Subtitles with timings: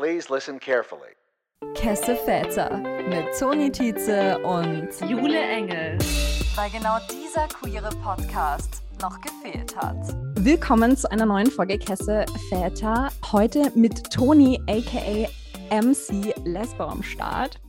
[0.00, 1.12] Please listen carefully.
[1.74, 2.78] Kesse Väter
[3.10, 5.98] mit Toni Tietze und Jule Engel.
[6.54, 9.98] Weil genau dieser queere Podcast noch gefehlt hat.
[10.36, 13.10] Willkommen zu einer neuen Folge Kesse Väter.
[13.30, 15.28] Heute mit Toni aka
[15.70, 17.60] MC Lesbo am Start.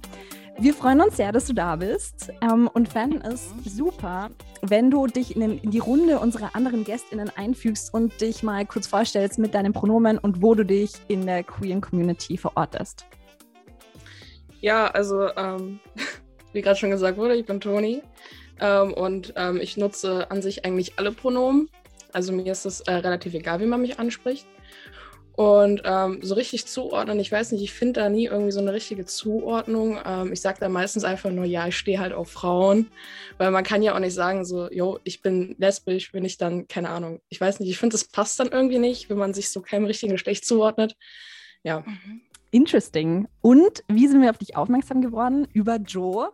[0.59, 4.29] Wir freuen uns sehr, dass du da bist ähm, und fänden es super,
[4.61, 8.65] wenn du dich in, den, in, die Runde unserer anderen GästInnen einfügst und dich mal
[8.65, 13.05] kurz vorstellst mit deinen Pronomen und wo du dich in der queeren Community verortest.
[14.59, 15.79] Ja, also ähm,
[16.53, 18.03] wie gerade schon gesagt wurde, ich bin Toni
[18.59, 21.69] ähm, und ähm, ich nutze an sich eigentlich alle Pronomen.
[22.13, 24.45] Also mir ist es äh, relativ egal, wie man mich anspricht.
[25.33, 28.73] Und ähm, so richtig zuordnen, ich weiß nicht, ich finde da nie irgendwie so eine
[28.73, 29.97] richtige Zuordnung.
[30.05, 32.87] Ähm, ich sage da meistens einfach nur, ja, ich stehe halt auf Frauen.
[33.37, 36.67] Weil man kann ja auch nicht sagen, so, yo, ich bin lesbisch, bin ich dann,
[36.67, 37.21] keine Ahnung.
[37.29, 39.85] Ich weiß nicht, ich finde, das passt dann irgendwie nicht, wenn man sich so keinem
[39.85, 40.95] richtigen Geschlecht zuordnet.
[41.63, 41.81] Ja.
[41.81, 42.21] Mhm.
[42.51, 43.29] Interesting.
[43.39, 45.47] Und wie sind wir auf dich aufmerksam geworden?
[45.53, 46.31] Über Joe.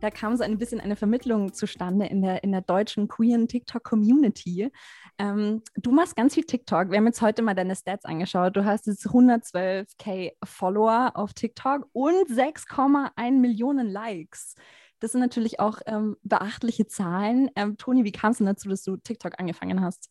[0.00, 4.70] Da kam so ein bisschen eine Vermittlung zustande in der, in der deutschen queeren TikTok-Community.
[5.18, 6.90] Ähm, du machst ganz viel TikTok.
[6.90, 8.56] Wir haben jetzt heute mal deine Stats angeschaut.
[8.56, 14.54] Du hast jetzt 112k Follower auf TikTok und 6,1 Millionen Likes.
[15.00, 17.50] Das sind natürlich auch ähm, beachtliche Zahlen.
[17.56, 20.08] Ähm, Toni, wie kam es denn dazu, dass du TikTok angefangen hast?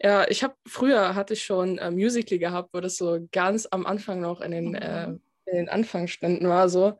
[0.00, 3.86] Ja, ich habe früher hatte ich schon äh, Musical gehabt, wo das so ganz am
[3.86, 5.20] Anfang noch in den, äh, mhm.
[5.50, 6.98] In den Anfangsständen war so.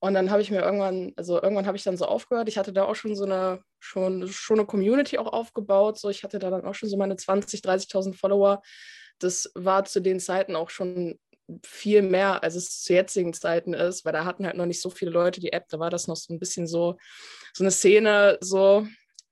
[0.00, 2.48] Und dann habe ich mir irgendwann, also irgendwann habe ich dann so aufgehört.
[2.48, 5.98] Ich hatte da auch schon so eine, schon, schon eine Community auch aufgebaut.
[5.98, 8.62] So, ich hatte da dann auch schon so meine 20, 30.000 Follower.
[9.18, 11.18] Das war zu den Zeiten auch schon
[11.64, 14.90] viel mehr, als es zu jetzigen Zeiten ist, weil da hatten halt noch nicht so
[14.90, 15.66] viele Leute die App.
[15.68, 16.96] Da war das noch so ein bisschen so,
[17.52, 18.86] so eine Szene, so,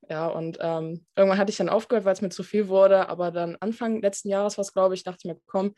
[0.09, 3.09] ja, und ähm, irgendwann hatte ich dann aufgehört, weil es mir zu viel wurde.
[3.09, 5.75] Aber dann Anfang letzten Jahres war es, glaube ich, dachte ich mir, komm,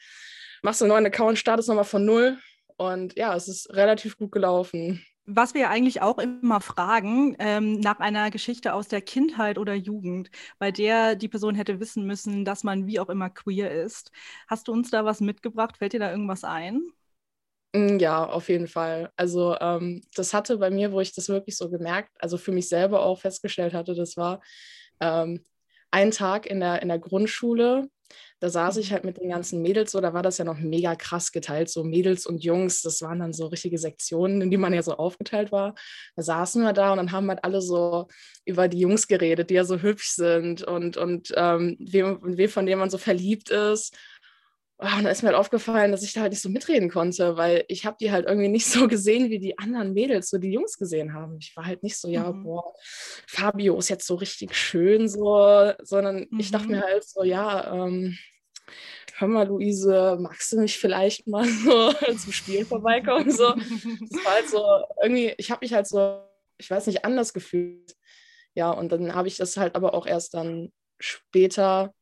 [0.63, 2.37] machst du einen neuen Account, startest nochmal von null.
[2.81, 5.05] Und ja, es ist relativ gut gelaufen.
[5.27, 10.31] Was wir eigentlich auch immer fragen, ähm, nach einer Geschichte aus der Kindheit oder Jugend,
[10.57, 14.11] bei der die Person hätte wissen müssen, dass man wie auch immer queer ist.
[14.47, 15.77] Hast du uns da was mitgebracht?
[15.77, 16.81] Fällt dir da irgendwas ein?
[17.73, 19.11] Mm, ja, auf jeden Fall.
[19.15, 22.67] Also ähm, das hatte bei mir, wo ich das wirklich so gemerkt, also für mich
[22.67, 24.41] selber auch festgestellt hatte, das war
[24.99, 25.45] ähm,
[25.91, 27.91] ein Tag in der, in der Grundschule.
[28.39, 28.93] Da saß ich mhm.
[28.93, 31.83] halt mit den ganzen Mädels so, da war das ja noch mega krass geteilt, so
[31.83, 35.51] Mädels und Jungs, das waren dann so richtige Sektionen, in die man ja so aufgeteilt
[35.51, 35.75] war.
[36.15, 38.07] Da saßen wir da und dann haben halt alle so
[38.45, 42.65] über die Jungs geredet, die ja so hübsch sind und, und ähm, wem, wem von
[42.65, 43.95] dem man so verliebt ist.
[44.83, 47.37] Oh, und da ist mir halt aufgefallen, dass ich da halt nicht so mitreden konnte,
[47.37, 50.51] weil ich habe die halt irgendwie nicht so gesehen, wie die anderen Mädels, so die
[50.51, 51.37] Jungs gesehen haben.
[51.39, 52.43] Ich war halt nicht so, ja, mhm.
[52.43, 52.73] boah,
[53.27, 56.39] Fabio ist jetzt so richtig schön, so, sondern mhm.
[56.39, 56.81] ich dachte mir mhm.
[56.81, 58.17] halt so, ja, ähm,
[59.17, 63.29] hör mal, Luise, magst du mich vielleicht mal so zum Spiel vorbeikommen?
[63.29, 64.65] So, das war halt so,
[65.03, 66.23] irgendwie, ich habe mich halt so,
[66.57, 67.95] ich weiß nicht, anders gefühlt.
[68.55, 71.93] Ja, und dann habe ich das halt aber auch erst dann später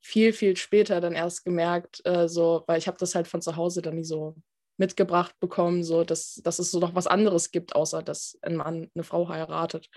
[0.00, 3.56] viel, viel später dann erst gemerkt, äh, so, weil ich habe das halt von zu
[3.56, 4.34] Hause dann nie so
[4.76, 8.90] mitgebracht bekommen, so dass, dass es so noch was anderes gibt, außer dass ein Mann
[8.94, 9.90] eine Frau heiratet.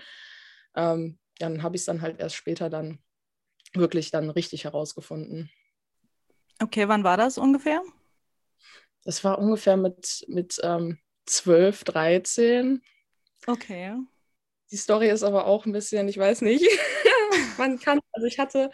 [0.76, 2.98] Ähm, dann habe ich es dann halt erst später dann
[3.72, 5.50] wirklich dann richtig herausgefunden.
[6.62, 7.82] Okay, wann war das ungefähr?
[9.04, 12.82] Das war ungefähr mit, mit ähm, 12, 13.
[13.46, 13.96] Okay.
[14.70, 16.64] Die Story ist aber auch ein bisschen, ich weiß nicht,
[17.58, 18.70] man kann, also ich hatte,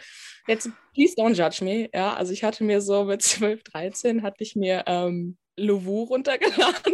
[0.47, 4.43] jetzt, please don't judge me, ja, also ich hatte mir so mit 12, 13 hatte
[4.43, 6.93] ich mir ähm, Louvou runtergeladen.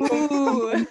[0.00, 0.84] Uh.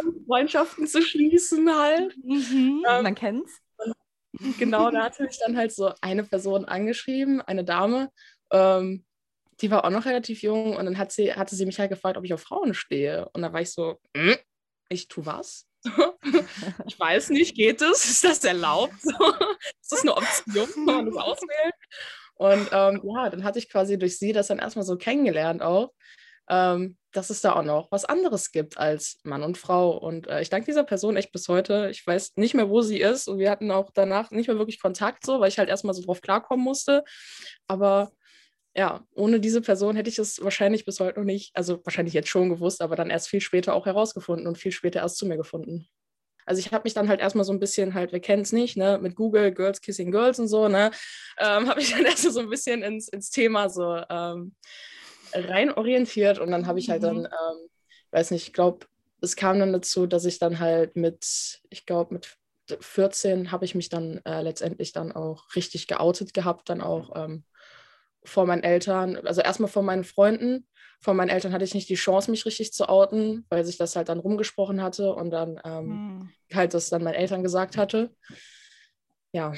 [0.00, 2.16] um Freundschaften zu schließen halt.
[2.22, 3.60] Mhm, ähm, man kennt's.
[4.58, 8.10] Genau, da hatte mich dann halt so eine Person angeschrieben, eine Dame,
[8.50, 9.04] ähm,
[9.60, 12.16] die war auch noch relativ jung und dann hat sie, hatte sie mich halt gefragt,
[12.16, 13.28] ob ich auf Frauen stehe.
[13.32, 14.36] Und da war ich so, hm,
[14.88, 15.68] ich tu was?
[16.86, 18.04] ich weiß nicht, geht es?
[18.04, 18.94] Ist das erlaubt?
[18.94, 20.66] ist das eine Option?
[20.66, 21.72] Kann man das auswählen?
[22.34, 25.92] Und ähm, ja, dann hatte ich quasi durch sie das dann erstmal so kennengelernt auch,
[26.48, 29.96] ähm, dass es da auch noch was anderes gibt als Mann und Frau.
[29.96, 31.88] Und äh, ich danke dieser Person echt bis heute.
[31.90, 33.28] Ich weiß nicht mehr, wo sie ist.
[33.28, 36.02] Und wir hatten auch danach nicht mehr wirklich Kontakt, so, weil ich halt erstmal so
[36.02, 37.04] drauf klarkommen musste.
[37.66, 38.12] Aber
[38.74, 42.28] ja, ohne diese Person hätte ich es wahrscheinlich bis heute noch nicht, also wahrscheinlich jetzt
[42.28, 45.36] schon gewusst, aber dann erst viel später auch herausgefunden und viel später erst zu mir
[45.36, 45.88] gefunden.
[46.46, 48.76] Also ich habe mich dann halt erstmal so ein bisschen halt, wir kennen es nicht,
[48.76, 50.90] ne, mit Google, Girls Kissing Girls und so, ne,
[51.38, 54.54] ähm, habe ich dann erst so ein bisschen ins, ins Thema so ähm,
[55.32, 57.26] rein orientiert und dann habe ich halt dann, mhm.
[57.26, 57.68] ähm,
[58.10, 58.86] weiß nicht, ich glaube,
[59.20, 62.36] es kam dann dazu, dass ich dann halt mit, ich glaube, mit
[62.80, 67.44] 14 habe ich mich dann äh, letztendlich dann auch richtig geoutet gehabt, dann auch ähm,
[68.24, 70.66] vor meinen Eltern, also erstmal vor meinen Freunden.
[71.00, 73.96] Vor meinen Eltern hatte ich nicht die Chance, mich richtig zu outen, weil sich das
[73.96, 76.30] halt dann rumgesprochen hatte und dann ähm, hm.
[76.54, 78.14] halt das dann meinen Eltern gesagt hatte.
[79.32, 79.52] Ja.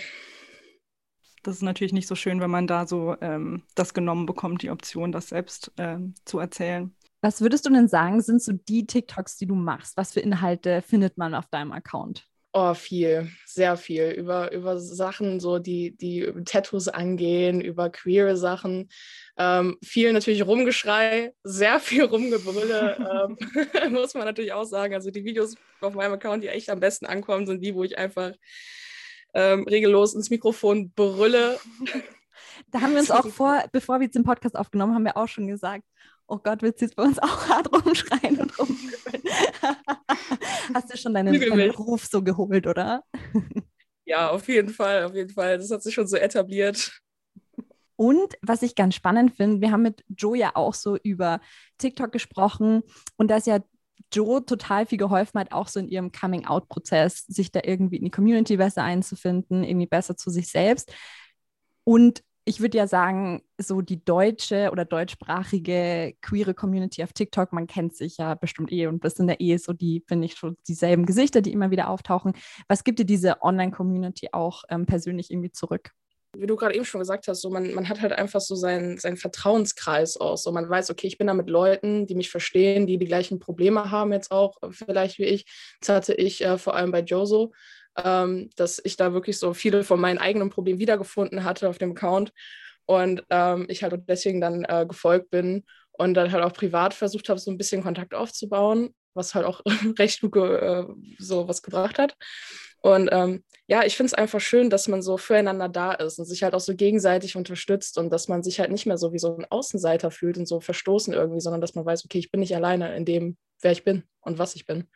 [1.43, 4.71] Das ist natürlich nicht so schön, wenn man da so ähm, das genommen bekommt, die
[4.71, 6.95] Option, das selbst ähm, zu erzählen.
[7.21, 9.97] Was würdest du denn sagen, sind so die TikToks, die du machst?
[9.97, 12.27] Was für Inhalte findet man auf deinem Account?
[12.57, 14.11] Oh, viel, sehr viel.
[14.11, 18.91] Über, über Sachen, so die, die Tattoos angehen, über queere Sachen.
[19.37, 24.95] Ähm, viel natürlich Rumgeschrei, sehr viel Rumgebrülle, ähm, muss man natürlich auch sagen.
[24.95, 27.99] Also die Videos auf meinem Account, die echt am besten ankommen, sind die, wo ich
[27.99, 28.31] einfach
[29.35, 31.59] ähm, regellos ins Mikrofon brülle.
[32.71, 35.29] Da haben wir uns auch vor, bevor wir jetzt den Podcast aufgenommen haben, wir auch
[35.29, 35.85] schon gesagt,
[36.27, 39.23] oh Gott, willst du jetzt bei uns auch hart rumschreien und rumgrübeln?
[40.75, 43.05] Hast du schon deinen, deinen Ruf so geholt, oder?
[44.05, 45.59] ja, auf jeden Fall, auf jeden Fall.
[45.59, 47.01] Das hat sich schon so etabliert.
[47.97, 51.41] Und was ich ganz spannend finde, wir haben mit Joe ja auch so über
[51.79, 52.83] TikTok gesprochen
[53.17, 53.61] und da ist ja
[54.13, 58.11] Joe total viel geholfen hat, auch so in ihrem Coming-out-Prozess, sich da irgendwie in die
[58.11, 60.93] Community besser einzufinden, irgendwie besser zu sich selbst.
[61.85, 67.67] Und ich würde ja sagen, so die deutsche oder deutschsprachige queere Community auf TikTok, man
[67.67, 70.57] kennt sich ja bestimmt eh und bis in der Ehe so die, finde ich, schon
[70.69, 72.35] dieselben Gesichter, die immer wieder auftauchen.
[72.69, 75.93] Was gibt dir diese Online-Community auch ähm, persönlich irgendwie zurück?
[76.37, 78.99] Wie du gerade eben schon gesagt hast, so man, man hat halt einfach so seinen,
[78.99, 80.43] seinen Vertrauenskreis aus.
[80.43, 83.39] So man weiß, okay, ich bin da mit Leuten, die mich verstehen, die die gleichen
[83.39, 85.47] Probleme haben jetzt auch, vielleicht wie ich.
[85.81, 87.53] Das hatte ich äh, vor allem bei Joso
[88.03, 91.93] ähm, dass ich da wirklich so viele von meinen eigenen Problemen wiedergefunden hatte auf dem
[91.93, 92.33] Account
[92.87, 97.29] und ähm, ich halt deswegen dann äh, gefolgt bin und dann halt auch privat versucht
[97.29, 99.61] habe, so ein bisschen Kontakt aufzubauen, was halt auch
[99.99, 100.85] recht gut äh,
[101.19, 102.17] so was gebracht hat.
[102.83, 106.27] Und ähm, ja, ich finde es einfach schön, dass man so füreinander da ist und
[106.27, 109.19] sich halt auch so gegenseitig unterstützt und dass man sich halt nicht mehr so wie
[109.19, 112.41] so ein Außenseiter fühlt und so verstoßen irgendwie, sondern dass man weiß, okay, ich bin
[112.41, 114.87] nicht alleine in dem, wer ich bin und was ich bin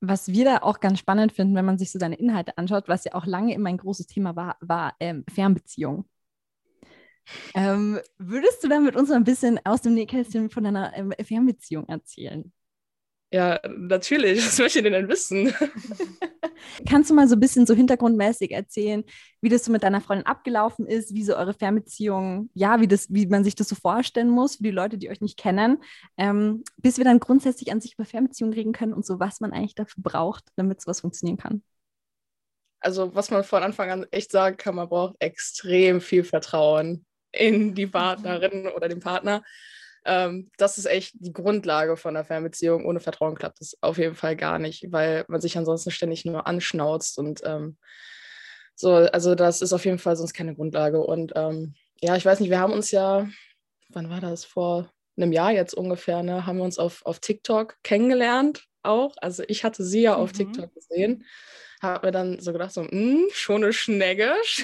[0.00, 3.04] was wir da auch ganz spannend finden, wenn man sich so seine Inhalte anschaut, was
[3.04, 6.06] ja auch lange immer ein großes Thema war, war ähm, Fernbeziehung.
[7.54, 11.88] Ähm, würdest du da mit uns ein bisschen aus dem Nähkästchen von deiner ähm, Fernbeziehung
[11.88, 12.52] erzählen?
[13.32, 14.38] Ja, natürlich.
[14.46, 15.54] Was möchte ich denn wissen?
[16.88, 19.04] Kannst du mal so ein bisschen so hintergrundmäßig erzählen,
[19.40, 23.12] wie das so mit deiner Freundin abgelaufen ist, wie so eure Fernbeziehung, ja, wie, das,
[23.12, 25.78] wie man sich das so vorstellen muss für die Leute, die euch nicht kennen,
[26.16, 29.52] ähm, bis wir dann grundsätzlich an sich über Fernbeziehungen reden können und so, was man
[29.52, 31.62] eigentlich dafür braucht, damit sowas funktionieren kann?
[32.80, 37.74] Also, was man von Anfang an echt sagen kann, man braucht extrem viel Vertrauen in
[37.74, 39.42] die Partnerin oder den Partner.
[40.04, 42.86] Ähm, das ist echt die Grundlage von einer Fernbeziehung.
[42.86, 46.46] Ohne Vertrauen klappt das auf jeden Fall gar nicht, weil man sich ansonsten ständig nur
[46.46, 47.76] anschnauzt und ähm,
[48.74, 51.02] so, also das ist auf jeden Fall sonst keine Grundlage.
[51.02, 53.28] Und ähm, ja, ich weiß nicht, wir haben uns ja,
[53.90, 54.46] wann war das?
[54.46, 59.14] Vor einem Jahr jetzt ungefähr, ne, haben wir uns auf, auf TikTok kennengelernt auch.
[59.20, 60.22] Also ich hatte sie ja mhm.
[60.22, 61.24] auf TikTok gesehen
[61.82, 64.32] habe mir dann so gedacht, so, hm, schon eine Schnegge.
[64.34, 64.62] also,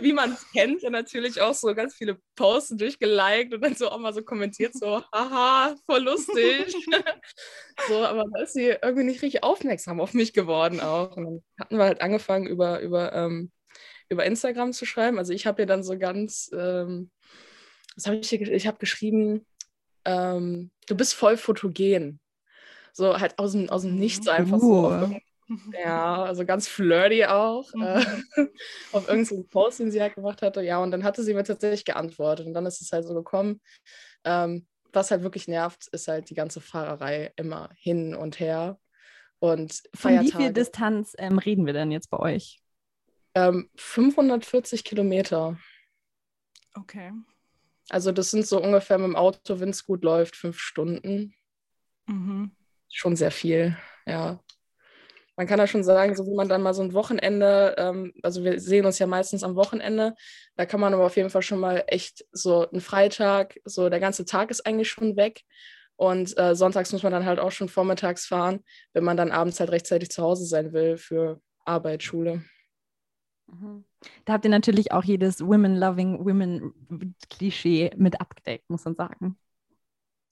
[0.00, 3.90] wie man es kennt, ja natürlich auch so ganz viele Posts durchgeliked und dann so
[3.90, 6.74] auch mal so kommentiert, so, haha, voll lustig.
[7.88, 11.16] so, aber da ist sie irgendwie nicht richtig aufmerksam auf mich geworden auch.
[11.16, 13.52] Und dann hatten wir halt angefangen über, über, ähm,
[14.08, 15.18] über Instagram zu schreiben.
[15.18, 17.12] Also ich habe ihr dann so ganz, ähm,
[17.94, 19.46] was habe ich hier, ich habe geschrieben,
[20.06, 22.20] ähm, du bist voll fotogen.
[22.92, 24.90] So halt aus dem, aus dem Nichts einfach uh.
[24.90, 25.16] so.
[25.80, 27.72] Ja, also ganz flirty auch.
[27.72, 27.82] Mhm.
[27.82, 28.04] Äh,
[28.92, 30.60] auf irgendeinen Post, den sie halt gemacht hatte.
[30.62, 32.48] Ja, und dann hatte sie mir tatsächlich geantwortet.
[32.48, 33.60] Und dann ist es halt so gekommen.
[34.24, 38.80] Ähm, was halt wirklich nervt, ist halt die ganze Fahrerei immer hin und her.
[39.38, 40.30] Und Feiertage.
[40.32, 42.58] Von wie viel Distanz ähm, reden wir denn jetzt bei euch?
[43.34, 45.56] Ähm, 540 Kilometer.
[46.74, 47.12] Okay.
[47.88, 51.34] Also das sind so ungefähr mit dem Auto, wenn es gut läuft, fünf Stunden.
[52.06, 52.50] Mhm
[52.96, 53.76] schon sehr viel,
[54.06, 54.40] ja.
[55.38, 58.42] Man kann ja schon sagen, so wie man dann mal so ein Wochenende, ähm, also
[58.42, 60.14] wir sehen uns ja meistens am Wochenende,
[60.56, 64.00] da kann man aber auf jeden Fall schon mal echt so einen Freitag, so der
[64.00, 65.42] ganze Tag ist eigentlich schon weg.
[65.98, 69.60] Und äh, sonntags muss man dann halt auch schon vormittags fahren, wenn man dann abends
[69.60, 72.42] halt rechtzeitig zu Hause sein will für Arbeit, Schule.
[73.46, 73.84] Mhm.
[74.24, 79.38] Da habt ihr natürlich auch jedes Women-Loving Women-Klischee mit abgedeckt, muss man sagen.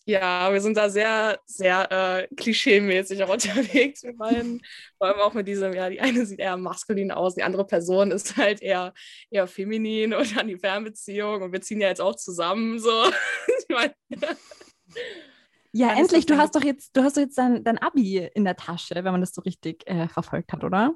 [0.07, 4.61] Ja, wir sind da sehr, sehr äh, klischeemäßig auch unterwegs, wir beiden.
[4.99, 8.11] Vor allem auch mit diesem, ja, die eine sieht eher maskulin aus, die andere Person
[8.11, 8.93] ist halt eher,
[9.31, 12.91] eher feminin und an die Fernbeziehung und wir ziehen ja jetzt auch zusammen so.
[13.59, 13.93] ich mein,
[15.77, 18.55] ja, endlich, du hast doch jetzt, du hast doch jetzt dein, dein Abi in der
[18.55, 20.95] Tasche, wenn man das so richtig äh, verfolgt hat, oder?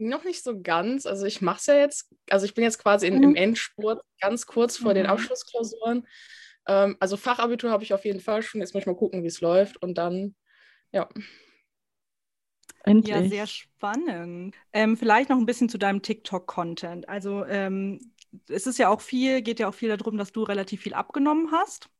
[0.00, 1.06] Noch nicht so ganz.
[1.06, 4.46] Also ich mache es ja jetzt, also ich bin jetzt quasi in, im Endspurt, ganz
[4.46, 5.10] kurz vor den Mhm.
[5.10, 6.06] Abschlussklausuren.
[6.66, 8.60] Ähm, also Fachabitur habe ich auf jeden Fall schon.
[8.60, 9.82] Jetzt muss ich mal gucken, wie es läuft.
[9.82, 10.34] Und dann,
[10.92, 11.08] ja.
[12.84, 13.14] Endlich.
[13.14, 14.56] Ja, sehr spannend.
[14.72, 17.08] Ähm, vielleicht noch ein bisschen zu deinem TikTok-Content.
[17.08, 18.12] Also ähm,
[18.48, 21.50] es ist ja auch viel, geht ja auch viel darum, dass du relativ viel abgenommen
[21.52, 21.90] hast,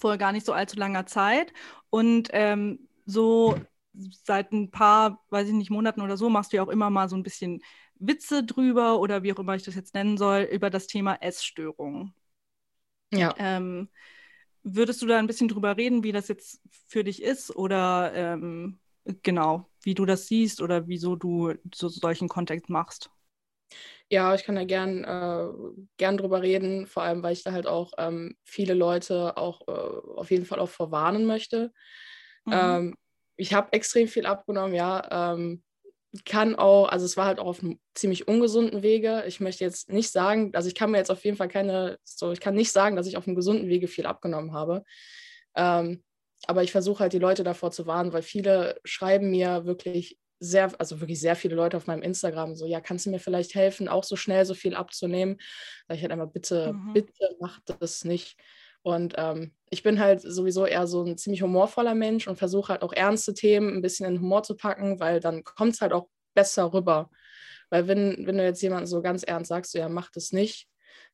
[0.00, 1.52] vor gar nicht so allzu langer Zeit.
[1.90, 3.56] Und ähm, so
[3.94, 7.08] seit ein paar, weiß ich nicht, Monaten oder so, machst du ja auch immer mal
[7.08, 7.62] so ein bisschen
[7.96, 12.14] Witze drüber oder wie auch immer ich das jetzt nennen soll, über das Thema Essstörungen.
[13.12, 13.34] Ja.
[13.36, 13.88] Ähm,
[14.62, 18.80] würdest du da ein bisschen drüber reden, wie das jetzt für dich ist oder ähm,
[19.22, 23.10] genau, wie du das siehst oder wieso du so solchen Content machst?
[24.08, 25.48] Ja, ich kann da gern, äh,
[25.96, 29.70] gern drüber reden, vor allem, weil ich da halt auch ähm, viele Leute auch äh,
[29.72, 31.72] auf jeden Fall auch vorwarnen möchte.
[32.46, 32.82] Mhm.
[32.82, 32.96] Ähm,
[33.36, 35.34] ich habe extrem viel abgenommen, ja.
[35.34, 35.62] Ähm,
[36.26, 39.24] kann auch, also es war halt auch auf einem ziemlich ungesunden Wege.
[39.26, 42.32] Ich möchte jetzt nicht sagen, also ich kann mir jetzt auf jeden Fall keine, so,
[42.32, 44.84] ich kann nicht sagen, dass ich auf einem gesunden Wege viel abgenommen habe.
[45.56, 46.02] Ähm,
[46.46, 50.72] aber ich versuche halt die Leute davor zu warnen, weil viele schreiben mir wirklich sehr,
[50.80, 53.88] also wirklich sehr viele Leute auf meinem Instagram so, ja, kannst du mir vielleicht helfen,
[53.88, 55.38] auch so schnell so viel abzunehmen?
[55.88, 56.92] Sag ich halt einmal, bitte, Mhm.
[56.92, 58.36] bitte mach das nicht.
[58.82, 62.82] Und ähm, ich bin halt sowieso eher so ein ziemlich humorvoller Mensch und versuche halt
[62.82, 66.08] auch ernste Themen ein bisschen in Humor zu packen, weil dann kommt es halt auch
[66.34, 67.10] besser rüber.
[67.70, 70.68] Weil wenn, wenn du jetzt jemanden so ganz ernst sagst, so, ja, mach das nicht,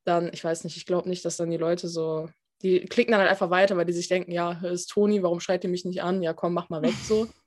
[0.04, 2.28] dann, ich weiß nicht, ich glaube nicht, dass dann die Leute so,
[2.62, 5.62] die klicken dann halt einfach weiter, weil die sich denken, ja, ist Toni, warum schreit
[5.62, 6.22] ihr mich nicht an?
[6.22, 7.28] Ja, komm, mach mal weg so.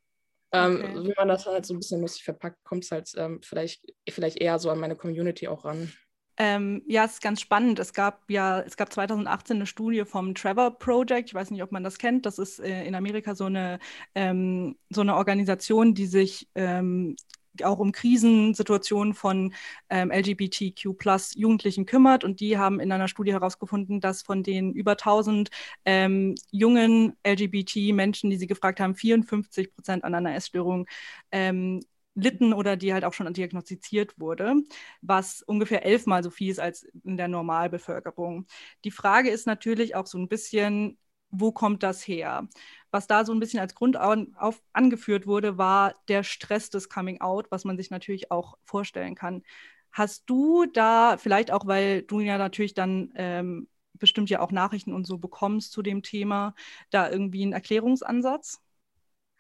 [0.54, 0.96] Ähm, Okay.
[0.96, 4.36] Wenn man das halt so ein bisschen lustig verpackt, kommt es halt ähm, vielleicht, vielleicht
[4.36, 5.94] eher so an meine Community auch ran.
[6.44, 7.78] Ähm, ja, es ist ganz spannend.
[7.78, 11.30] Es gab ja, es gab 2018 eine Studie vom Trevor Project.
[11.30, 12.26] Ich weiß nicht, ob man das kennt.
[12.26, 13.78] Das ist äh, in Amerika so eine,
[14.16, 17.16] ähm, so eine Organisation, die sich ähm,
[17.64, 19.54] auch um Krisensituationen von
[19.92, 20.96] ähm, LGBTQ
[21.36, 22.24] Jugendlichen kümmert.
[22.24, 25.52] Und die haben in einer Studie herausgefunden, dass von den über 1000
[25.86, 30.88] ähm, jungen LGBT-Menschen, die sie gefragt haben, 54 Prozent an einer Essstörung
[31.32, 31.82] ähm,
[32.16, 34.56] litten oder die halt auch schon diagnostiziert wurde,
[35.02, 38.48] was ungefähr elfmal so viel ist als in der Normalbevölkerung.
[38.84, 40.98] Die Frage ist natürlich auch so ein bisschen,
[41.30, 42.48] wo kommt das her?
[42.92, 46.90] Was da so ein bisschen als Grund an, auf, angeführt wurde, war der Stress des
[46.90, 49.44] Coming Out, was man sich natürlich auch vorstellen kann.
[49.92, 54.94] Hast du da, vielleicht auch, weil du ja natürlich dann ähm, bestimmt ja auch Nachrichten
[54.94, 56.56] und so bekommst zu dem Thema,
[56.90, 58.62] da irgendwie einen Erklärungsansatz?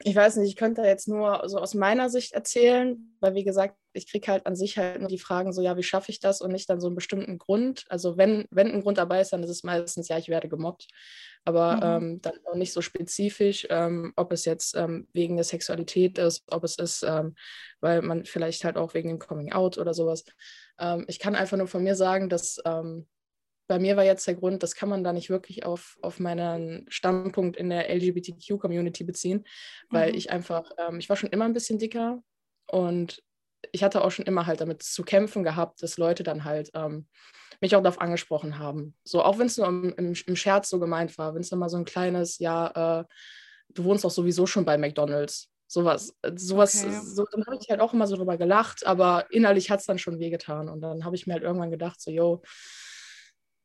[0.03, 3.75] Ich weiß nicht, ich könnte jetzt nur so aus meiner Sicht erzählen, weil wie gesagt,
[3.93, 6.41] ich kriege halt an sich halt nur die Fragen so, ja, wie schaffe ich das
[6.41, 7.85] und nicht dann so einen bestimmten Grund.
[7.89, 10.87] Also wenn, wenn ein Grund dabei ist, dann ist es meistens, ja, ich werde gemobbt,
[11.45, 11.83] aber Mhm.
[11.83, 16.43] ähm, dann auch nicht so spezifisch, ähm, ob es jetzt ähm, wegen der Sexualität ist,
[16.47, 17.35] ob es ist, ähm,
[17.79, 20.23] weil man vielleicht halt auch wegen dem Coming Out oder sowas.
[20.79, 23.07] Ähm, ich kann einfach nur von mir sagen, dass ähm,
[23.71, 26.85] bei mir war jetzt der Grund, das kann man da nicht wirklich auf, auf meinen
[26.89, 29.45] Standpunkt in der LGBTQ-Community beziehen,
[29.91, 30.15] weil Mhm.
[30.15, 32.21] ich einfach, ähm, ich war schon immer ein bisschen dicker
[32.69, 33.23] und
[33.71, 37.07] ich hatte auch schon immer halt damit zu kämpfen gehabt, dass Leute dann halt ähm,
[37.61, 38.95] mich auch darauf angesprochen haben.
[39.03, 41.59] So, auch wenn es nur im, im, im Scherz so gemeint war, wenn es dann
[41.59, 43.05] mal so ein kleines, ja, äh,
[43.69, 45.49] du wohnst doch sowieso schon bei McDonalds.
[45.67, 46.97] Sowas, äh, sowas, Okay.
[47.15, 49.99] so, dann habe ich halt auch immer so drüber gelacht, aber innerlich hat es dann
[49.99, 50.67] schon wehgetan.
[50.69, 52.41] Und dann habe ich mir halt irgendwann gedacht, so, yo,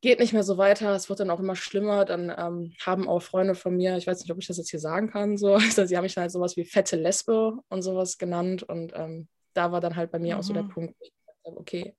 [0.02, 2.04] geht nicht mehr so weiter, es wird dann auch immer schlimmer.
[2.04, 4.80] Dann ähm, haben auch Freunde von mir, ich weiß nicht, ob ich das jetzt hier
[4.80, 8.18] sagen kann, so, also, sie haben mich dann halt sowas wie fette Lesbe und sowas
[8.18, 8.62] genannt.
[8.62, 10.68] Und ähm, da war dann halt bei mir auch so der Mhm.
[10.68, 11.96] Punkt, wo ich gesagt habe, okay,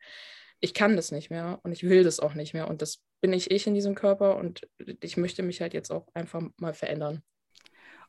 [0.60, 2.68] ich kann das nicht mehr und ich will das auch nicht mehr.
[2.68, 4.68] Und das bin ich ich in diesem Körper und
[5.02, 7.24] ich möchte mich halt jetzt auch einfach mal verändern.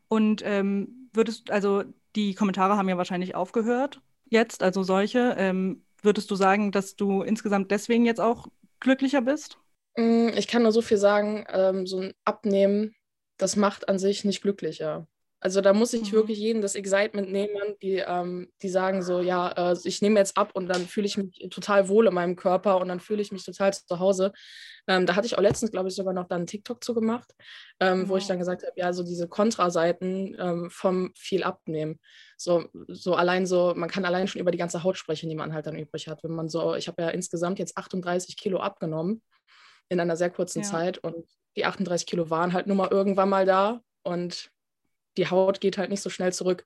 [0.08, 1.84] Und ähm, würdest, also
[2.16, 5.34] die Kommentare haben ja wahrscheinlich aufgehört jetzt, also solche.
[5.38, 8.48] Ähm, würdest du sagen, dass du insgesamt deswegen jetzt auch
[8.80, 9.58] glücklicher bist?
[9.98, 12.94] Mm, Ich kann nur so viel sagen, ähm, so ein Abnehmen,
[13.38, 15.08] das macht an sich nicht glücklicher.
[15.40, 16.16] Also da muss ich Mhm.
[16.16, 20.36] wirklich jedem das Excitement nehmen, die, ähm, die sagen so, ja, äh, ich nehme jetzt
[20.36, 23.32] ab und dann fühle ich mich total wohl in meinem Körper und dann fühle ich
[23.32, 24.32] mich total zu Hause.
[24.88, 27.34] Ähm, da hatte ich auch letztens, glaube ich, sogar noch dann einen TikTok zu gemacht,
[27.80, 32.00] ähm, wo ich dann gesagt habe, ja, so diese Kontraseiten ähm, vom viel abnehmen.
[32.38, 35.54] So, so allein so, man kann allein schon über die ganze Haut sprechen, die man
[35.54, 36.24] halt dann übrig hat.
[36.24, 39.22] Wenn man so, ich habe ja insgesamt jetzt 38 Kilo abgenommen
[39.88, 40.68] in einer sehr kurzen Ja.
[40.68, 41.26] Zeit und
[41.56, 44.50] die 38 Kilo waren halt nur mal irgendwann mal da und
[45.16, 46.64] die Haut geht halt nicht so schnell zurück.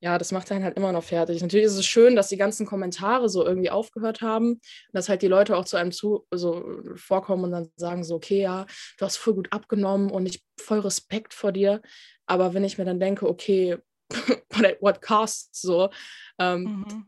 [0.00, 1.42] Ja, das macht einen halt immer noch fertig.
[1.42, 4.60] Natürlich ist es schön, dass die ganzen Kommentare so irgendwie aufgehört haben, und
[4.92, 8.42] dass halt die Leute auch zu einem zu so vorkommen und dann sagen so, okay,
[8.42, 8.66] ja,
[8.98, 11.82] du hast voll gut abgenommen und ich voll Respekt vor dir.
[12.26, 13.78] Aber wenn ich mir dann denke, okay,
[14.80, 15.90] what cost so,
[16.38, 17.06] ähm, Mhm.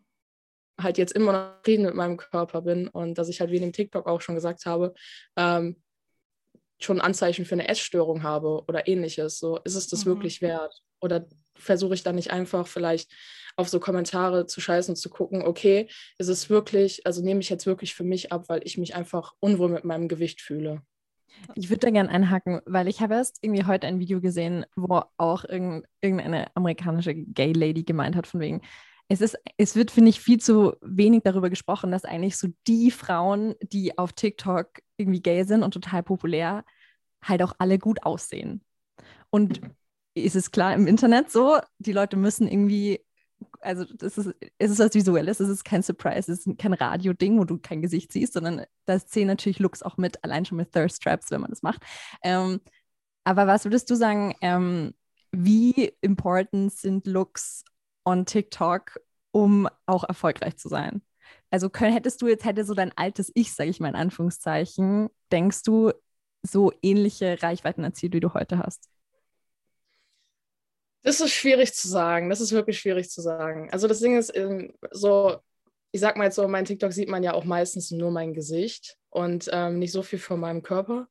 [0.83, 3.63] Halt jetzt immer noch zufrieden mit meinem Körper bin und dass ich halt wie in
[3.63, 4.95] dem TikTok auch schon gesagt habe,
[5.37, 5.77] ähm,
[6.83, 9.39] schon Anzeichen für eine Essstörung habe oder ähnliches.
[9.39, 10.11] So, ist es das mhm.
[10.11, 10.83] wirklich wert?
[11.01, 13.13] Oder versuche ich dann nicht einfach vielleicht
[13.57, 17.51] auf so Kommentare zu scheißen und zu gucken, okay, ist es wirklich, also nehme ich
[17.51, 20.83] jetzt wirklich für mich ab, weil ich mich einfach unwohl mit meinem Gewicht fühle.
[21.55, 25.03] Ich würde da gerne einhaken, weil ich habe erst irgendwie heute ein Video gesehen, wo
[25.17, 28.63] auch irgendeine amerikanische Gay-Lady gemeint hat, von wegen,
[29.11, 32.93] es, ist, es wird, finde ich, viel zu wenig darüber gesprochen, dass eigentlich so die
[32.93, 36.65] Frauen, die auf TikTok irgendwie gay sind und total populär,
[37.21, 38.63] halt auch alle gut aussehen.
[39.31, 39.61] Und
[40.15, 43.05] ist es klar im Internet so, die Leute müssen irgendwie,
[43.61, 47.37] also das ist, es ist was Visuelles, es ist kein Surprise, es ist kein Radio-Ding,
[47.37, 50.71] wo du kein Gesicht siehst, sondern da zählen natürlich Looks auch mit, allein schon mit
[50.71, 51.83] Thirst Traps, wenn man das macht.
[52.23, 52.61] Ähm,
[53.25, 54.95] aber was würdest du sagen, ähm,
[55.33, 57.65] wie important sind Looks
[58.05, 59.01] on TikTok,
[59.33, 61.03] um auch erfolgreich zu sein?
[61.51, 65.11] Also können, hättest du jetzt, hätte so dein altes Ich, sage ich mal in Anführungszeichen,
[65.33, 65.93] denkst du,
[66.43, 68.89] so ähnliche Reichweiten erzielt, wie du heute hast?
[71.03, 72.29] Das ist schwierig zu sagen.
[72.29, 73.71] Das ist wirklich schwierig zu sagen.
[73.73, 75.39] Also das Ding ist, ähm, so,
[75.93, 78.97] ich sag mal jetzt so, mein TikTok sieht man ja auch meistens nur mein Gesicht
[79.09, 81.09] und ähm, nicht so viel von meinem Körper.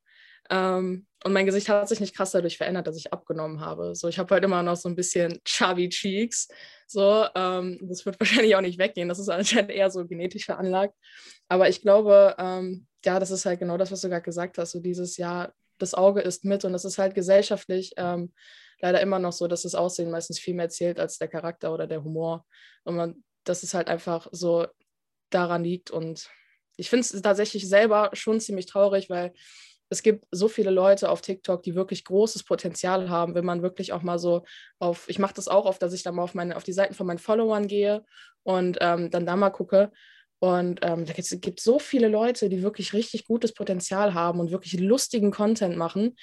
[0.49, 3.93] Ähm, und mein Gesicht hat sich nicht krass dadurch verändert, dass ich abgenommen habe.
[3.93, 6.47] So, ich habe halt immer noch so ein bisschen chubby Cheeks.
[6.87, 9.09] So, ähm, das wird wahrscheinlich auch nicht weggehen.
[9.09, 10.95] Das ist anscheinend eher so genetisch veranlagt.
[11.49, 14.71] Aber ich glaube, ähm, ja, das ist halt genau das, was du gerade gesagt hast.
[14.71, 18.33] So dieses Jahr, das Auge ist mit und das ist halt gesellschaftlich ähm,
[18.81, 21.87] leider immer noch so, dass das Aussehen meistens viel mehr zählt als der Charakter oder
[21.87, 22.45] der Humor.
[22.83, 24.67] Und man, dass es halt einfach so
[25.29, 25.91] daran liegt.
[25.91, 26.29] Und
[26.77, 29.33] ich finde es tatsächlich selber schon ziemlich traurig, weil
[29.89, 33.91] es gibt so viele Leute auf TikTok, die wirklich großes Potenzial haben, wenn man wirklich
[33.91, 34.43] auch mal so
[34.77, 36.93] auf, ich mache das auch oft, dass ich dann mal auf meine, auf die Seiten
[36.93, 38.05] von meinen Followern gehe
[38.43, 39.91] und ähm, dann da mal gucke.
[40.39, 44.51] Und ähm, da gibt es so viele Leute, die wirklich richtig gutes Potenzial haben und
[44.51, 46.15] wirklich lustigen Content machen,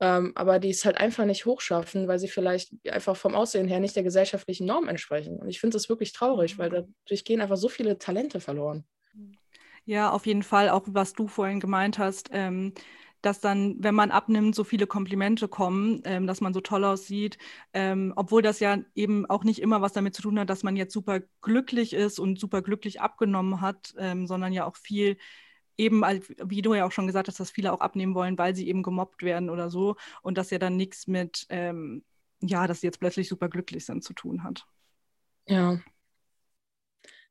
[0.00, 3.80] ähm, aber die es halt einfach nicht hochschaffen, weil sie vielleicht einfach vom Aussehen her
[3.80, 5.38] nicht der gesellschaftlichen Norm entsprechen.
[5.38, 8.84] Und ich finde das wirklich traurig, weil dadurch gehen einfach so viele Talente verloren.
[9.86, 12.30] Ja, auf jeden Fall, auch was du vorhin gemeint hast.
[12.32, 12.72] Ähm,
[13.24, 17.38] dass dann, wenn man abnimmt, so viele Komplimente kommen, ähm, dass man so toll aussieht,
[17.72, 20.76] ähm, obwohl das ja eben auch nicht immer was damit zu tun hat, dass man
[20.76, 25.16] jetzt super glücklich ist und super glücklich abgenommen hat, ähm, sondern ja auch viel
[25.76, 26.02] eben,
[26.44, 28.82] wie du ja auch schon gesagt hast, dass viele auch abnehmen wollen, weil sie eben
[28.82, 32.04] gemobbt werden oder so und das ja dann nichts mit, ähm,
[32.40, 34.66] ja, dass sie jetzt plötzlich super glücklich sind, zu tun hat.
[35.46, 35.80] Ja,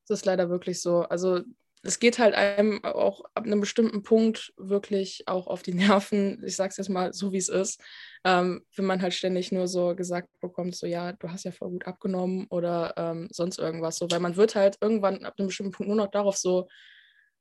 [0.08, 1.02] das ist leider wirklich so.
[1.04, 1.42] Also
[1.84, 6.56] es geht halt einem auch ab einem bestimmten Punkt wirklich auch auf die Nerven, ich
[6.56, 7.82] sage es jetzt mal so, wie es ist,
[8.24, 11.72] ähm, wenn man halt ständig nur so gesagt bekommt, so ja, du hast ja voll
[11.72, 15.74] gut abgenommen oder ähm, sonst irgendwas so, weil man wird halt irgendwann ab einem bestimmten
[15.74, 16.68] Punkt nur noch darauf so,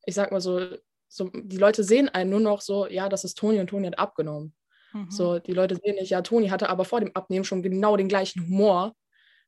[0.06, 0.76] ich sag mal so,
[1.08, 3.98] so die Leute sehen einen nur noch so, ja, das ist Toni und Toni hat
[3.98, 4.54] abgenommen.
[4.92, 5.10] Mhm.
[5.10, 8.08] So, die Leute sehen nicht, ja, Toni hatte aber vor dem Abnehmen schon genau den
[8.08, 8.94] gleichen Humor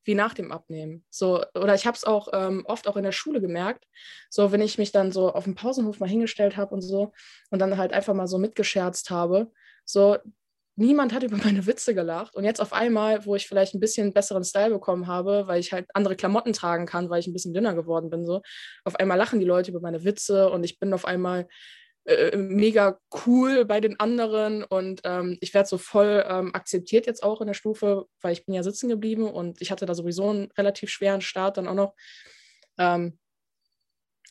[0.05, 1.03] wie nach dem Abnehmen.
[1.09, 3.85] So, oder ich habe es auch ähm, oft auch in der Schule gemerkt,
[4.29, 7.11] so wenn ich mich dann so auf dem Pausenhof mal hingestellt habe und so
[7.49, 9.51] und dann halt einfach mal so mitgescherzt habe,
[9.83, 10.17] so
[10.75, 14.13] niemand hat über meine Witze gelacht und jetzt auf einmal, wo ich vielleicht ein bisschen
[14.13, 17.53] besseren Style bekommen habe, weil ich halt andere Klamotten tragen kann, weil ich ein bisschen
[17.53, 18.41] dünner geworden bin, so
[18.83, 21.47] auf einmal lachen die Leute über meine Witze und ich bin auf einmal
[22.05, 27.23] äh, mega cool bei den anderen und ähm, ich werde so voll ähm, akzeptiert jetzt
[27.23, 30.29] auch in der Stufe, weil ich bin ja sitzen geblieben und ich hatte da sowieso
[30.29, 31.95] einen relativ schweren Start dann auch noch.
[32.77, 33.17] Ähm,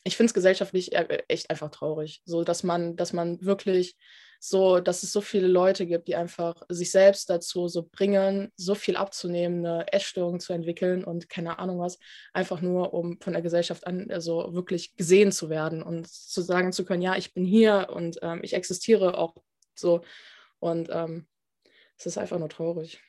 [0.05, 3.97] ich finde es gesellschaftlich e-, echt einfach traurig, so dass man, dass man wirklich
[4.39, 8.75] so, dass es so viele Leute gibt, die einfach sich selbst dazu so bringen, so
[8.75, 11.99] viel abzunehmen, eine Essstörung zu entwickeln und keine Ahnung was,
[12.33, 16.71] einfach nur, um von der Gesellschaft an, also wirklich gesehen zu werden und zu sagen
[16.71, 19.35] zu können, ja, ich bin hier und ähm, ich existiere auch
[19.75, 20.01] so.
[20.59, 21.27] Und ähm,
[21.97, 23.01] es ist einfach nur traurig.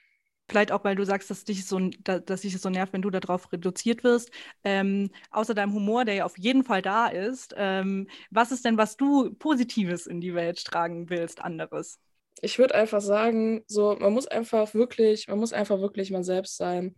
[0.48, 3.52] Vielleicht auch, weil du sagst, dass dich so, dass dich so nervt, wenn du darauf
[3.52, 4.30] reduziert wirst.
[4.62, 8.78] Ähm, außer deinem Humor, der ja auf jeden Fall da ist, ähm, was ist denn,
[8.78, 11.98] was du Positives in die Welt tragen willst, anderes?
[12.42, 16.56] Ich würde einfach sagen, so man muss einfach wirklich, man muss einfach wirklich man selbst
[16.56, 16.94] sein.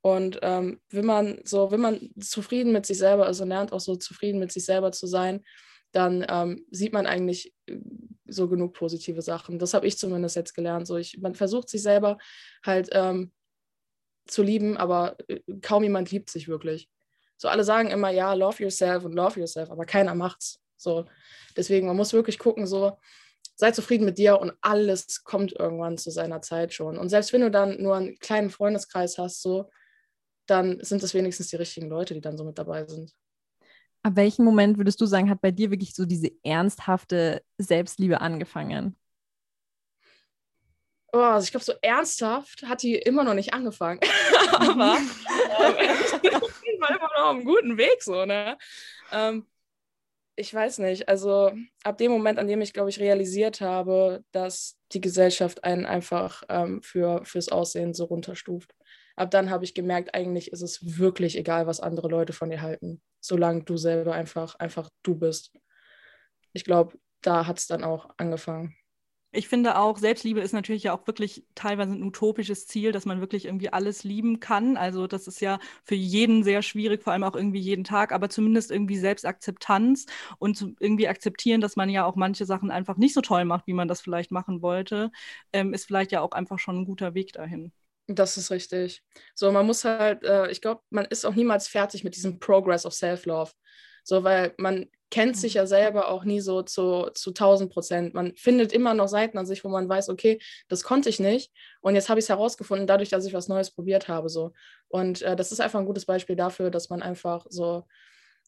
[0.00, 3.96] Und ähm, wenn man so, wenn man zufrieden mit sich selber, also lernt auch so
[3.96, 5.44] zufrieden mit sich selber zu sein,
[5.92, 7.52] dann ähm, sieht man eigentlich
[8.26, 9.58] so genug positive Sachen.
[9.58, 10.86] Das habe ich zumindest jetzt gelernt.
[10.86, 12.18] So ich, man versucht sich selber
[12.64, 13.32] halt ähm,
[14.26, 16.88] zu lieben, aber äh, kaum jemand liebt sich wirklich.
[17.36, 20.60] So alle sagen immer, ja, love yourself und love yourself, aber keiner macht's.
[20.76, 21.06] So
[21.56, 22.98] deswegen, man muss wirklich gucken, so
[23.56, 26.98] sei zufrieden mit dir und alles kommt irgendwann zu seiner Zeit schon.
[26.98, 29.70] Und selbst wenn du dann nur einen kleinen Freundeskreis hast, so,
[30.46, 33.12] dann sind es wenigstens die richtigen Leute, die dann so mit dabei sind.
[34.04, 38.96] Ab welchem Moment würdest du sagen, hat bei dir wirklich so diese ernsthafte Selbstliebe angefangen?
[41.12, 44.00] Oh, also ich glaube, so ernsthaft hat die immer noch nicht angefangen.
[44.52, 45.76] Aber ähm,
[46.22, 48.56] ich war immer noch auf einem guten Weg, so, ne?
[49.12, 49.46] Ähm,
[50.36, 51.08] ich weiß nicht.
[51.08, 51.52] Also
[51.84, 56.42] ab dem Moment, an dem ich, glaube ich, realisiert habe, dass die Gesellschaft einen einfach
[56.48, 58.74] ähm, für, fürs Aussehen so runterstuft.
[59.14, 62.62] Ab dann habe ich gemerkt, eigentlich ist es wirklich egal, was andere Leute von dir
[62.62, 65.52] halten, solange du selber einfach, einfach du bist.
[66.52, 68.76] Ich glaube, da hat es dann auch angefangen.
[69.34, 73.20] Ich finde auch, Selbstliebe ist natürlich ja auch wirklich teilweise ein utopisches Ziel, dass man
[73.20, 74.76] wirklich irgendwie alles lieben kann.
[74.76, 78.28] Also das ist ja für jeden sehr schwierig, vor allem auch irgendwie jeden Tag, aber
[78.28, 80.04] zumindest irgendwie Selbstakzeptanz
[80.38, 83.72] und irgendwie akzeptieren, dass man ja auch manche Sachen einfach nicht so toll macht, wie
[83.72, 85.10] man das vielleicht machen wollte,
[85.54, 87.72] ähm, ist vielleicht ja auch einfach schon ein guter Weg dahin.
[88.08, 89.02] Das ist richtig.
[89.34, 92.84] So, man muss halt, äh, ich glaube, man ist auch niemals fertig mit diesem Progress
[92.84, 93.52] of Self-Love.
[94.04, 98.14] So, weil man kennt sich ja selber auch nie so zu, zu 1000 Prozent.
[98.14, 101.52] Man findet immer noch Seiten an sich, wo man weiß, okay, das konnte ich nicht.
[101.82, 104.28] Und jetzt habe ich es herausgefunden, dadurch, dass ich was Neues probiert habe.
[104.30, 104.52] So.
[104.88, 107.84] Und äh, das ist einfach ein gutes Beispiel dafür, dass man einfach so,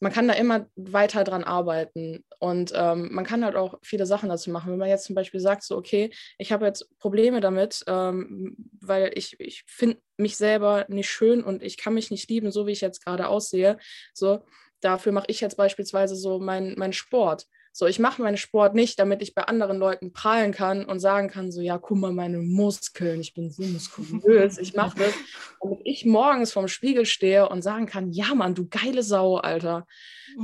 [0.05, 2.27] man kann da immer weiter dran arbeiten.
[2.39, 4.71] Und ähm, man kann halt auch viele Sachen dazu machen.
[4.71, 9.13] Wenn man jetzt zum Beispiel sagt, so, okay, ich habe jetzt Probleme damit, ähm, weil
[9.15, 12.73] ich, ich finde mich selber nicht schön und ich kann mich nicht lieben, so wie
[12.73, 13.79] ich jetzt gerade aussehe.
[14.13, 14.45] So,
[14.83, 17.47] dafür mache ich jetzt beispielsweise so meinen mein Sport.
[17.77, 21.29] So, ich mache meinen Sport nicht, damit ich bei anderen Leuten prahlen kann und sagen
[21.29, 24.59] kann, so, ja, guck mal, meine Muskeln, ich bin so muskulös.
[24.59, 25.13] Ich mache das,
[25.61, 29.89] damit ich morgens vorm Spiegel stehe und sagen kann, ja, Mann, du geile Sau, Alter.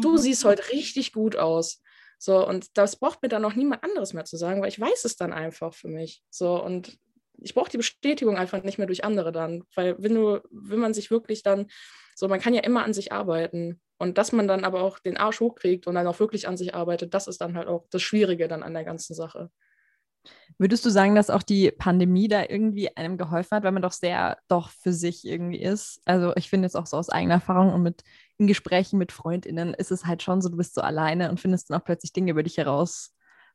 [0.02, 0.18] Du mhm.
[0.18, 1.80] siehst heute richtig gut aus.
[2.18, 5.04] So, und das braucht mir dann noch niemand anderes mehr zu sagen, weil ich weiß
[5.04, 6.24] es dann einfach für mich.
[6.30, 6.98] So, und
[7.38, 10.94] ich brauche die Bestätigung einfach nicht mehr durch andere dann, weil wenn du, wenn man
[10.94, 11.68] sich wirklich dann,
[12.16, 15.18] so, man kann ja immer an sich arbeiten und dass man dann aber auch den
[15.18, 18.00] Arsch hochkriegt und dann auch wirklich an sich arbeitet, das ist dann halt auch das
[18.00, 19.50] Schwierige dann an der ganzen Sache.
[20.58, 23.92] Würdest du sagen, dass auch die Pandemie da irgendwie einem geholfen hat, weil man doch
[23.92, 26.00] sehr doch für sich irgendwie ist?
[26.06, 28.02] Also ich finde jetzt auch so aus eigener Erfahrung und mit
[28.38, 31.68] in Gesprächen mit FreundInnen ist es halt schon so, du bist so alleine und findest
[31.68, 33.14] dann auch plötzlich Dinge über dich heraus,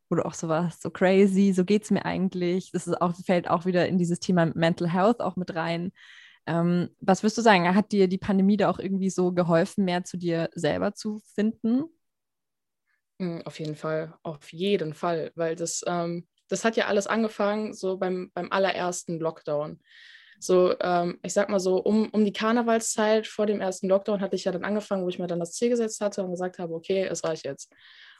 [0.09, 2.71] wo du auch so warst, so crazy, so geht es mir eigentlich.
[2.71, 5.91] Das ist auch, fällt auch wieder in dieses Thema Mental Health auch mit rein.
[6.47, 7.73] Ähm, was würdest du sagen?
[7.75, 11.85] Hat dir die Pandemie da auch irgendwie so geholfen, mehr zu dir selber zu finden?
[13.19, 17.73] Hm, auf jeden Fall, auf jeden Fall, weil das, ähm, das hat ja alles angefangen
[17.73, 19.79] so beim, beim allerersten Lockdown.
[20.39, 24.35] So, ähm, ich sag mal so, um, um die Karnevalszeit vor dem ersten Lockdown hatte
[24.35, 26.73] ich ja dann angefangen, wo ich mir dann das Ziel gesetzt hatte und gesagt habe,
[26.73, 27.71] okay, es reicht jetzt.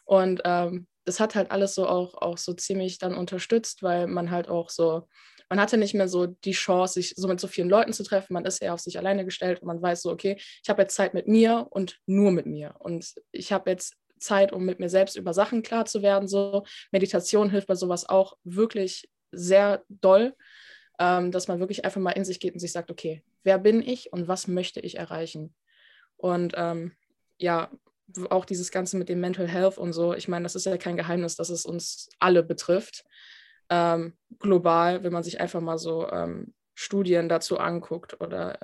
[0.06, 4.32] Und ähm, das hat halt alles so auch, auch so ziemlich dann unterstützt, weil man
[4.32, 5.08] halt auch so
[5.50, 8.34] man hatte nicht mehr so die Chance, sich so mit so vielen Leuten zu treffen.
[8.34, 10.96] Man ist eher auf sich alleine gestellt und man weiß so, okay, ich habe jetzt
[10.96, 12.76] Zeit mit mir und nur mit mir.
[12.80, 16.28] Und ich habe jetzt Zeit, um mit mir selbst über Sachen klar zu werden.
[16.28, 20.36] So Meditation hilft bei sowas auch wirklich sehr doll,
[21.00, 23.82] ähm, dass man wirklich einfach mal in sich geht und sich sagt, okay, wer bin
[23.82, 25.54] ich und was möchte ich erreichen?
[26.18, 26.94] Und ähm,
[27.38, 27.70] ja,
[28.30, 30.96] auch dieses Ganze mit dem Mental Health und so, ich meine, das ist ja kein
[30.96, 33.04] Geheimnis, dass es uns alle betrifft
[33.70, 38.62] ähm, global, wenn man sich einfach mal so ähm, Studien dazu anguckt oder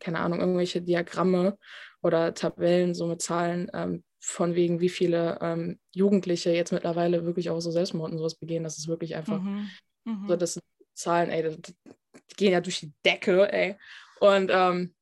[0.00, 1.58] keine Ahnung, irgendwelche Diagramme
[2.02, 7.50] oder Tabellen so mit Zahlen ähm, von wegen, wie viele ähm, Jugendliche jetzt mittlerweile wirklich
[7.50, 8.64] auch so Selbstmord und sowas begehen.
[8.64, 9.70] Das ist wirklich einfach mhm.
[10.04, 10.28] Mhm.
[10.28, 13.76] so, das sind Zahlen, ey, die, die, gehen ja durch die Decke, ey.
[14.20, 14.94] Und ähm,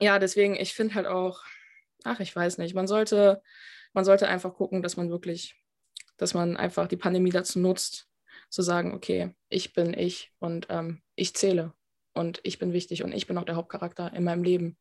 [0.00, 1.42] ja, deswegen, ich finde halt auch,
[2.04, 3.42] ach, ich weiß nicht, man sollte,
[3.92, 5.54] man sollte einfach gucken, dass man wirklich,
[6.16, 8.09] dass man einfach die Pandemie dazu nutzt,
[8.50, 11.72] zu sagen, okay, ich bin ich und ähm, ich zähle
[12.12, 14.76] und ich bin wichtig und ich bin auch der Hauptcharakter in meinem Leben.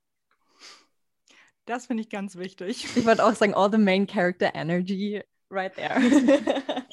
[1.65, 2.85] Das finde ich ganz wichtig.
[2.95, 6.01] Ich wollte auch sagen, all the main character energy right there.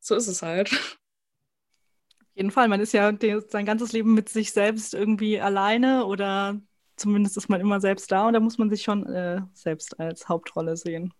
[0.00, 0.72] so ist es halt.
[0.72, 3.12] Auf jeden Fall, man ist ja
[3.48, 6.60] sein ganzes Leben mit sich selbst irgendwie alleine oder
[6.96, 10.28] zumindest ist man immer selbst da und da muss man sich schon äh, selbst als
[10.28, 11.12] Hauptrolle sehen.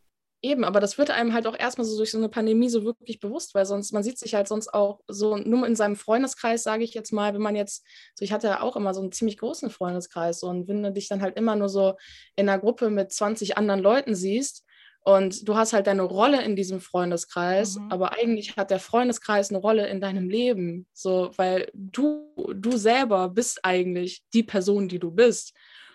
[0.42, 3.20] Eben, aber das wird einem halt auch erstmal so durch so eine Pandemie so wirklich
[3.20, 6.84] bewusst, weil sonst, man sieht sich halt sonst auch so nur in seinem Freundeskreis, sage
[6.84, 9.38] ich jetzt mal, wenn man jetzt, so ich hatte ja auch immer so einen ziemlich
[9.38, 11.94] großen Freundeskreis und wenn du dich dann halt immer nur so
[12.36, 14.64] in einer Gruppe mit 20 anderen Leuten siehst
[15.00, 17.90] und du hast halt deine Rolle in diesem Freundeskreis, mhm.
[17.90, 23.30] aber eigentlich hat der Freundeskreis eine Rolle in deinem Leben, so, weil du, du selber
[23.30, 25.54] bist eigentlich die Person, die du bist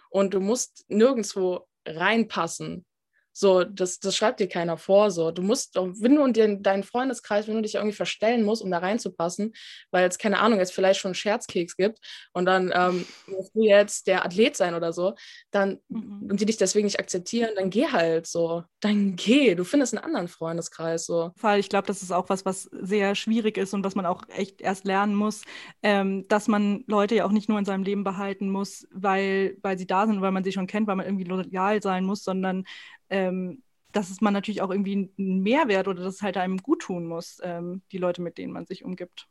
[0.10, 2.86] und du musst nirgendwo reinpassen
[3.34, 5.12] So, das, das schreibt dir keiner vor.
[5.12, 8.72] So, du musst, wenn du in deinen Freundeskreis, wenn du dich irgendwie verstellen musst, um
[8.72, 9.54] da reinzupassen,
[9.92, 12.00] weil es, keine Ahnung, jetzt vielleicht schon einen Scherzkeks gibt
[12.34, 15.14] und dann ähm, musst du jetzt der Athlet sein oder so,
[15.52, 16.28] dann mhm.
[16.30, 18.64] und die dich deswegen nicht akzeptieren, dann geh halt so.
[18.80, 19.56] Dann geh.
[19.56, 21.06] Du findest einen anderen Freundeskreis.
[21.06, 21.32] So.
[21.58, 24.62] Ich glaube, das ist auch was, was sehr schwierig ist und was man auch echt
[24.62, 25.44] erst lernen muss,
[25.84, 29.78] ähm, dass man Leute ja auch nicht nur in seinem Leben behalten muss, weil, weil
[29.78, 32.66] sie da sind, weil man sie schon kennt, weil man irgendwie loyal sein muss, sondern
[33.12, 36.82] ähm, dass es man natürlich auch irgendwie einen Mehrwert oder dass es halt einem gut
[36.82, 39.28] tun muss, ähm, die Leute, mit denen man sich umgibt.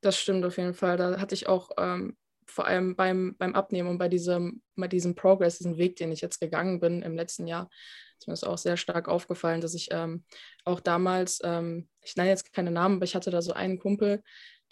[0.00, 0.96] Das stimmt auf jeden Fall.
[0.96, 5.14] Da hatte ich auch ähm, vor allem beim, beim Abnehmen und bei diesem, bei diesem
[5.14, 7.68] Progress, diesem Weg, den ich jetzt gegangen bin im letzten Jahr,
[8.18, 10.24] ist mir das auch sehr stark aufgefallen, dass ich ähm,
[10.64, 14.22] auch damals, ähm, ich nenne jetzt keine Namen, aber ich hatte da so einen Kumpel,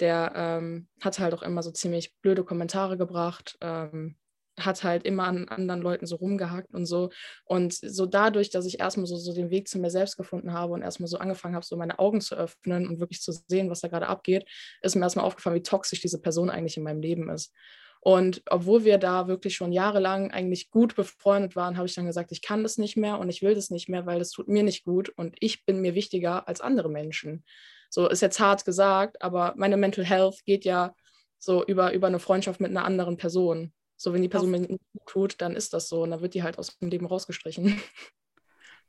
[0.00, 4.16] der ähm, hatte halt auch immer so ziemlich blöde Kommentare gebracht, ähm,
[4.58, 7.10] hat halt immer an anderen Leuten so rumgehackt und so.
[7.44, 10.72] Und so dadurch, dass ich erstmal so, so den Weg zu mir selbst gefunden habe
[10.72, 13.80] und erstmal so angefangen habe, so meine Augen zu öffnen und wirklich zu sehen, was
[13.80, 14.46] da gerade abgeht,
[14.82, 17.52] ist mir erstmal aufgefallen, wie toxisch diese Person eigentlich in meinem Leben ist.
[18.00, 22.30] Und obwohl wir da wirklich schon jahrelang eigentlich gut befreundet waren, habe ich dann gesagt,
[22.30, 24.62] ich kann das nicht mehr und ich will das nicht mehr, weil das tut mir
[24.62, 27.44] nicht gut und ich bin mir wichtiger als andere Menschen.
[27.90, 30.94] So ist jetzt hart gesagt, aber meine Mental Health geht ja
[31.38, 33.72] so über, über eine Freundschaft mit einer anderen Person.
[33.98, 36.34] So, wenn die Person mir nicht gut tut, dann ist das so und dann wird
[36.34, 37.80] die halt aus dem Leben rausgestrichen.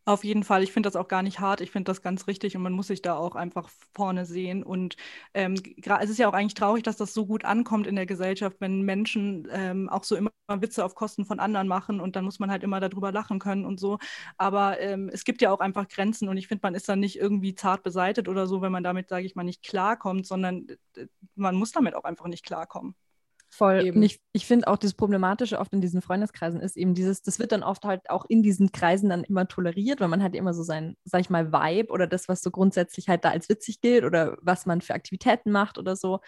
[0.06, 0.64] Auf jeden Fall.
[0.64, 1.62] Ich finde das auch gar nicht hart.
[1.62, 4.64] Ich finde das ganz richtig und man muss sich da auch einfach vorne sehen.
[4.64, 4.96] Und
[5.36, 5.56] ähm,
[6.02, 8.82] es ist ja auch eigentlich traurig, dass das so gut ankommt in der Gesellschaft, wenn
[8.82, 12.50] Menschen ähm, auch so immer Witze auf Kosten von anderen machen und dann muss man
[12.50, 14.00] halt immer darüber lachen können und so.
[14.38, 17.18] Aber ähm, es gibt ja auch einfach Grenzen und ich finde, man ist dann nicht
[17.20, 21.06] irgendwie zart beseitet oder so, wenn man damit, sage ich mal, nicht klarkommt, sondern äh,
[21.36, 22.96] man muss damit auch einfach nicht klarkommen.
[23.52, 23.84] Voll.
[23.86, 23.98] Eben.
[23.98, 27.40] Und ich, ich finde auch das Problematische oft in diesen Freundeskreisen ist eben dieses, das
[27.40, 30.54] wird dann oft halt auch in diesen Kreisen dann immer toleriert, weil man hat immer
[30.54, 33.82] so sein, sag ich mal, Vibe oder das, was so grundsätzlich halt da als witzig
[33.82, 36.20] gilt oder was man für Aktivitäten macht oder so.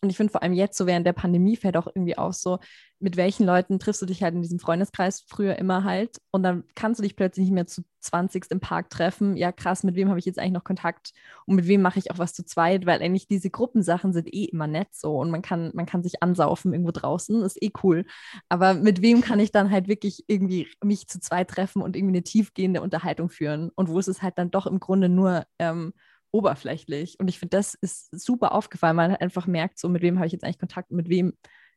[0.00, 2.58] Und ich finde vor allem jetzt, so während der Pandemie, fällt auch irgendwie aus, so,
[3.04, 6.20] mit welchen Leuten triffst du dich halt in diesem Freundeskreis früher immer halt.
[6.30, 9.36] Und dann kannst du dich plötzlich nicht mehr zu 20 im Park treffen.
[9.36, 11.12] Ja, krass, mit wem habe ich jetzt eigentlich noch Kontakt
[11.46, 14.44] und mit wem mache ich auch was zu zweit, weil eigentlich diese Gruppensachen sind eh
[14.44, 18.06] immer nett so und man kann, man kann sich ansaufen irgendwo draußen, ist eh cool.
[18.48, 22.16] Aber mit wem kann ich dann halt wirklich irgendwie mich zu zweit treffen und irgendwie
[22.16, 23.70] eine tiefgehende Unterhaltung führen?
[23.74, 25.92] Und wo ist es halt dann doch im Grunde nur ähm,
[26.34, 27.18] oberflächlich.
[27.20, 28.96] Und ich finde, das ist super aufgefallen.
[28.96, 31.34] Man einfach merkt, so mit wem habe ich jetzt eigentlich Kontakt und mit wem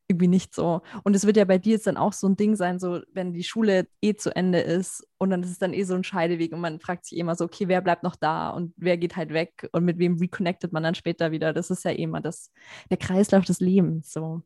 [0.08, 0.80] irgendwie nicht so.
[1.04, 3.34] Und es wird ja bei dir jetzt dann auch so ein Ding sein, so wenn
[3.34, 6.52] die Schule eh zu Ende ist und dann ist es dann eh so ein Scheideweg
[6.52, 9.32] und man fragt sich immer so, okay, wer bleibt noch da und wer geht halt
[9.32, 11.52] weg und mit wem reconnectet man dann später wieder.
[11.52, 12.50] Das ist ja eh immer das,
[12.90, 14.10] der Kreislauf des Lebens.
[14.10, 14.42] So.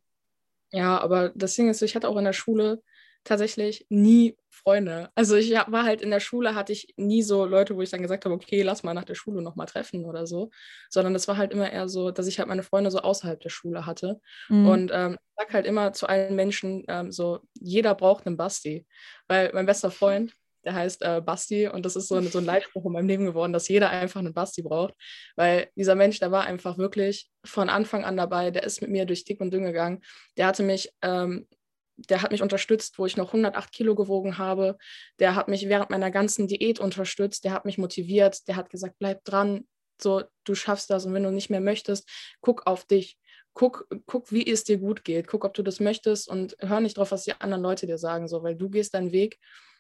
[0.73, 2.83] Ja, aber das Ding ist, ich hatte auch in der Schule
[3.25, 5.11] tatsächlich nie Freunde.
[5.15, 8.03] Also ich war halt in der Schule, hatte ich nie so Leute, wo ich dann
[8.03, 10.51] gesagt habe, okay, lass mal nach der Schule nochmal treffen oder so,
[10.91, 13.49] sondern es war halt immer eher so, dass ich halt meine Freunde so außerhalb der
[13.49, 14.21] Schule hatte.
[14.49, 14.69] Mhm.
[14.69, 18.87] Und ähm, ich sag halt immer zu allen Menschen ähm, so, jeder braucht einen Basti,
[19.27, 20.33] weil mein bester Freund,
[20.65, 23.53] der heißt äh, Basti und das ist so, so ein Leitspruch in meinem Leben geworden,
[23.53, 24.95] dass jeder einfach einen Basti braucht,
[25.35, 29.07] weil dieser Mensch, der war einfach wirklich von Anfang an dabei, der ist mit mir
[29.07, 30.03] durch dick und dünn gegangen,
[30.37, 31.49] der hatte mich ähm,
[31.97, 34.77] der hat mich unterstützt, wo ich noch 108 Kilo gewogen habe.
[35.19, 37.45] Der hat mich während meiner ganzen Diät unterstützt.
[37.45, 38.47] Der hat mich motiviert.
[38.49, 39.67] Der hat gesagt, bleib dran.
[40.01, 41.07] So, du schaffst das.
[41.07, 42.09] Und wenn du nicht mehr möchtest,
[42.41, 43.19] guck auf dich.
[43.55, 45.27] Guck, guck, wie es dir gut geht.
[45.27, 48.27] Guck, ob du das möchtest und hör nicht drauf, was die anderen Leute dir sagen,
[48.27, 49.39] so, weil du gehst deinen Weg.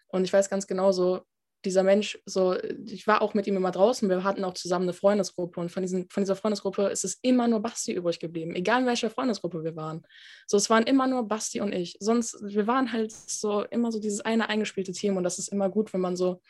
[0.08, 1.22] Und ich weiß ganz genau so,
[1.64, 4.92] dieser Mensch, so, ich war auch mit ihm immer draußen, wir hatten auch zusammen eine
[4.92, 8.80] Freundesgruppe und von, diesen, von dieser Freundesgruppe ist es immer nur Basti übrig geblieben, egal
[8.80, 10.02] in welcher Freundesgruppe wir waren.
[10.46, 11.96] So, es waren immer nur Basti und ich.
[12.00, 15.68] Sonst, wir waren halt so immer so dieses eine eingespielte Team und das ist immer
[15.70, 16.40] gut, wenn man so,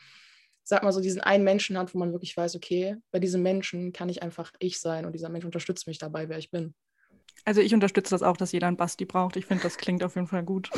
[0.64, 3.92] sag mal so, diesen einen Menschen hat, wo man wirklich weiß, okay, bei diesem Menschen
[3.92, 6.74] kann ich einfach ich sein und dieser Mensch unterstützt mich dabei, wer ich bin.
[7.44, 9.36] Also ich unterstütze das auch, dass jeder einen Basti braucht.
[9.36, 10.70] Ich finde, das klingt auf jeden Fall gut.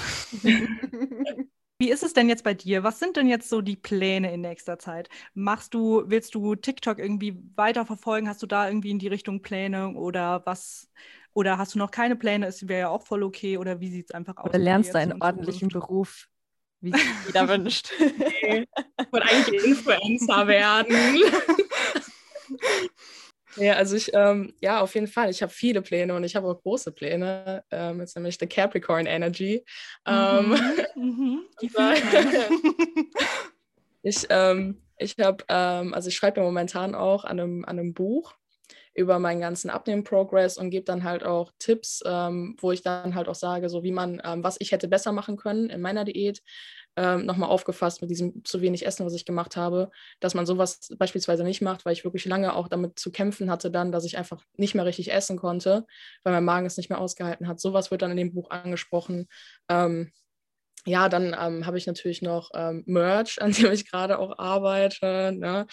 [1.78, 2.84] Wie ist es denn jetzt bei dir?
[2.84, 5.08] Was sind denn jetzt so die Pläne in nächster Zeit?
[5.34, 8.28] Machst du, willst du TikTok irgendwie weiterverfolgen?
[8.28, 10.88] Hast du da irgendwie in die Richtung Pläne oder was?
[11.32, 12.46] Oder hast du noch keine Pläne?
[12.46, 13.58] Es wäre ja auch voll okay.
[13.58, 14.50] Oder wie sieht es einfach aus?
[14.50, 16.28] Oder lernst du einen ordentlichen Beruf,
[16.80, 17.90] wie es jeder wünscht?
[17.98, 18.66] Nee.
[19.00, 20.96] Ich wollte eigentlich Influencer werden.
[23.56, 25.30] Ja, also ich, ähm, ja, auf jeden Fall.
[25.30, 27.64] Ich habe viele Pläne und ich habe auch große Pläne.
[27.70, 29.64] Ähm, jetzt nämlich die Capricorn Energy.
[30.06, 30.56] Ähm,
[30.96, 31.40] mhm, mhm.
[34.02, 37.94] ich ähm, ich habe, ähm, also ich schreibe ja momentan auch an einem, an einem
[37.94, 38.34] Buch
[38.94, 43.28] über meinen ganzen Abnehmen-Progress und gebe dann halt auch Tipps, ähm, wo ich dann halt
[43.28, 46.42] auch sage, so wie man, ähm, was ich hätte besser machen können in meiner Diät,
[46.96, 50.90] ähm, nochmal aufgefasst mit diesem zu wenig Essen, was ich gemacht habe, dass man sowas
[50.98, 54.16] beispielsweise nicht macht, weil ich wirklich lange auch damit zu kämpfen hatte dann, dass ich
[54.16, 55.86] einfach nicht mehr richtig essen konnte,
[56.22, 57.60] weil mein Magen es nicht mehr ausgehalten hat.
[57.60, 59.26] Sowas wird dann in dem Buch angesprochen.
[59.68, 60.12] Ähm,
[60.86, 65.32] ja, dann ähm, habe ich natürlich noch ähm, Merch, an dem ich gerade auch arbeite.
[65.32, 65.66] Ne?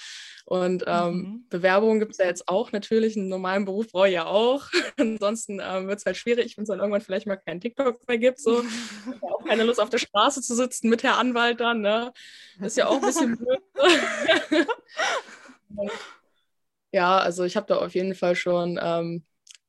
[0.45, 1.45] Und ähm, mhm.
[1.49, 3.17] Bewerbungen gibt es ja jetzt auch natürlich.
[3.17, 4.67] Einen normalen Beruf brauche ich ja auch.
[4.97, 8.17] Ansonsten ähm, wird es halt schwierig, wenn es dann irgendwann vielleicht mal keinen TikTok mehr
[8.17, 8.39] gibt.
[8.39, 8.63] So.
[9.11, 11.81] Ich habe auch keine Lust, auf der Straße zu sitzen mit Herr Anwalt dann.
[11.81, 12.13] Ne?
[12.59, 13.59] Das ist ja auch ein bisschen blöd.
[16.91, 19.25] ja, also ich habe da auf jeden Fall schon, ähm,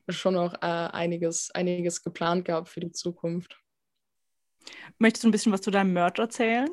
[0.09, 3.57] schon noch äh, einiges, einiges geplant gehabt für die Zukunft.
[4.99, 6.69] Möchtest du ein bisschen was zu deinem Merch erzählen?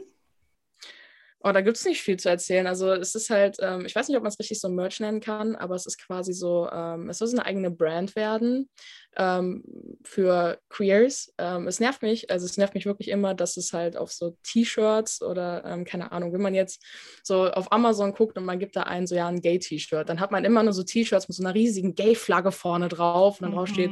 [1.42, 2.68] Oh, da gibt es nicht viel zu erzählen.
[2.68, 5.22] Also es ist halt, ähm, ich weiß nicht, ob man es richtig so Merch nennen
[5.22, 8.70] kann, aber es ist quasi so, ähm, es soll so eine eigene Brand werden
[9.16, 9.64] ähm,
[10.04, 11.34] für Queers.
[11.38, 14.36] Ähm, es nervt mich, also es nervt mich wirklich immer, dass es halt auf so
[14.44, 16.84] T-Shirts oder ähm, keine Ahnung, wenn man jetzt
[17.24, 20.32] so auf Amazon guckt und man gibt da ein so ja ein Gay-T-Shirt, dann hat
[20.32, 23.56] man immer nur so T-Shirts mit so einer riesigen Gay-Flagge vorne drauf und dann mhm.
[23.56, 23.92] drauf steht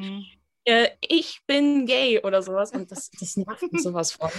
[0.68, 2.72] äh, ich bin gay oder sowas.
[2.72, 4.30] Und das, das nervt mich sowas von.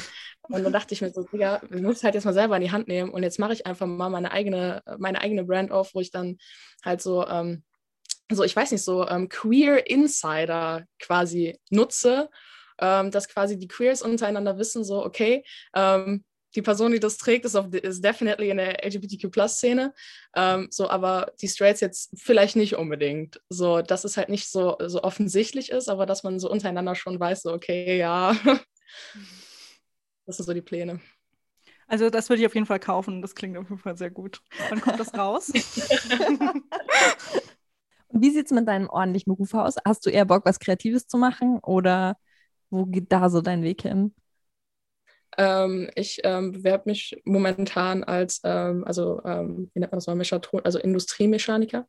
[0.42, 2.70] Und dann dachte ich mir so, Digga, wir müssen halt jetzt mal selber in die
[2.70, 3.10] Hand nehmen.
[3.10, 6.36] Und jetzt mache ich einfach mal meine eigene, meine eigene Brand auf, wo ich dann
[6.84, 7.64] halt so, ähm,
[8.30, 12.28] so ich weiß nicht, so ähm, Queer Insider quasi nutze.
[12.80, 15.42] Ähm, dass quasi die Queers untereinander wissen, so, okay,
[15.74, 16.22] ähm,
[16.54, 19.94] die Person, die das trägt, ist, auf, ist definitely in der LGBTQ-Plus-Szene.
[20.34, 23.40] Ähm, so, aber die Straits jetzt vielleicht nicht unbedingt.
[23.48, 27.20] So, dass es halt nicht so, so offensichtlich ist, aber dass man so untereinander schon
[27.20, 28.34] weiß, so, okay, ja.
[30.26, 31.00] das sind so die Pläne.
[31.86, 33.22] Also, das würde ich auf jeden Fall kaufen.
[33.22, 34.42] Das klingt auf jeden Fall sehr gut.
[34.68, 35.50] Wann kommt das raus?
[38.10, 39.76] Wie sieht es mit deinem ordentlichen Beruf aus?
[39.84, 42.18] Hast du eher Bock, was Kreatives zu machen oder
[42.70, 44.14] wo geht da so dein Weg hin?
[45.36, 50.16] Ähm, ich ähm, bewerbe mich momentan als, ähm, also ähm, wie nennt man das mal,
[50.16, 51.86] Mechatron also Industriemechaniker.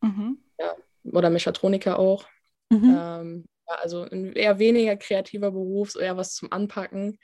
[0.00, 0.38] Mhm.
[0.58, 2.26] Ja, oder Mechatroniker auch.
[2.70, 2.96] Mhm.
[2.98, 7.18] Ähm, ja, also ein eher weniger kreativer Beruf, eher was zum Anpacken.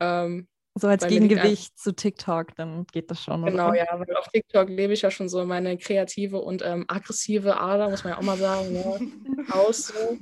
[0.00, 3.44] Ähm, so als Gegengewicht zu TikTok, dann geht das schon.
[3.44, 3.78] Genau, oder?
[3.78, 8.02] ja, weil auf TikTok lebe ich ja schon so meine kreative und aggressive Ader, muss
[8.02, 9.46] man ja auch mal sagen, ne?
[9.52, 9.88] aus.
[9.88, 10.18] So.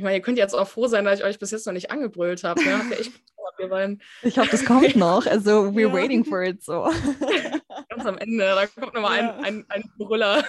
[0.00, 1.90] Ich meine, ihr könnt jetzt auch froh sein, dass ich euch bis jetzt noch nicht
[1.90, 2.64] angebrüllt habe.
[2.64, 2.78] Ne?
[2.78, 3.12] Habt ihr echt
[3.58, 4.00] wir wollen.
[4.22, 5.26] Ich hoffe, das kommt noch.
[5.26, 5.92] Also, we're ja.
[5.92, 6.84] waiting for it so.
[7.90, 9.36] Ganz am Ende, da kommt nochmal ja.
[9.40, 10.42] ein, ein, ein Brüller.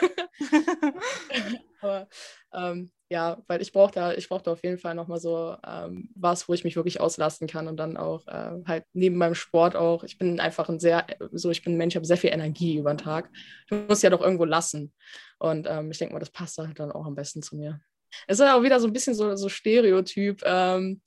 [1.82, 2.08] Aber
[2.54, 6.10] ähm, ja, weil ich brauche da, ich brauche da auf jeden Fall nochmal so ähm,
[6.16, 9.76] was, wo ich mich wirklich auslasten kann und dann auch äh, halt neben meinem Sport
[9.76, 10.06] auch.
[10.06, 12.78] Ich bin einfach ein sehr, so ich bin ein Mensch, ich habe sehr viel Energie
[12.78, 13.30] über den Tag.
[13.70, 14.94] Ich muss ja doch irgendwo lassen.
[15.40, 17.82] Und ähm, ich denke mal, das passt halt dann auch am besten zu mir.
[18.28, 20.42] Es ist auch wieder so ein bisschen so, so Stereotyp.
[20.46, 21.02] Ähm,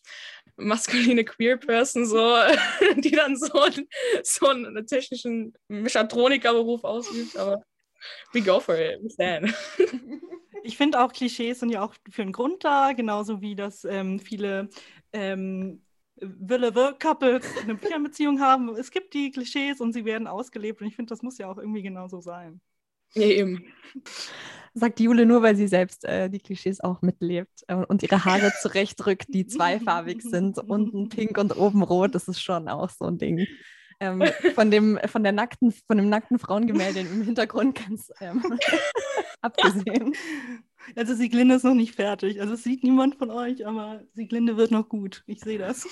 [0.57, 2.37] maskuline Queer Person, so,
[2.97, 3.49] die dann so,
[4.23, 7.63] so einen technischen Mechatronikerberuf ausübt, aber
[8.33, 9.55] we go for it, we stand.
[10.67, 14.19] Ich finde auch Klischees sind ja auch für einen Grund da, genauso wie das ähm,
[14.19, 14.71] viele
[15.13, 15.83] ähm,
[16.17, 18.71] Wille-Couples eine Fernbeziehung haben.
[18.71, 21.59] Es gibt die Klischees und sie werden ausgelebt und ich finde, das muss ja auch
[21.59, 22.63] irgendwie genauso sein.
[23.15, 23.65] Ja, eben
[24.75, 28.53] sagt Jule nur, weil sie selbst äh, die Klischees auch mitlebt äh, und ihre Haare
[28.61, 32.15] zurechtrückt, die zweifarbig sind, unten pink und oben rot.
[32.15, 33.47] Das ist schon auch so ein Ding.
[34.01, 34.25] Ähm,
[34.57, 38.43] von, dem, von, der nackten, von dem nackten Frauengemälde im Hintergrund ganz ähm,
[39.41, 40.13] abgesehen.
[40.97, 42.41] Also Sieglinde ist noch nicht fertig.
[42.41, 45.23] Also es sieht niemand von euch, aber Sieglinde wird noch gut.
[45.27, 45.87] Ich sehe das.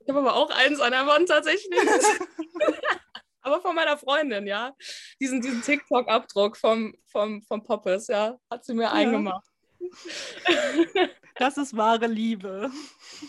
[0.00, 1.78] Ich habe aber auch eins an der Wand tatsächlich.
[3.42, 4.74] aber von meiner Freundin, ja.
[5.20, 8.92] Diesen, diesen TikTok-Abdruck vom, vom, vom Poppes, ja, hat sie mir ja.
[8.92, 9.46] eingemacht.
[11.38, 12.70] Das ist wahre Liebe.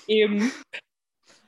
[0.08, 0.52] Eben.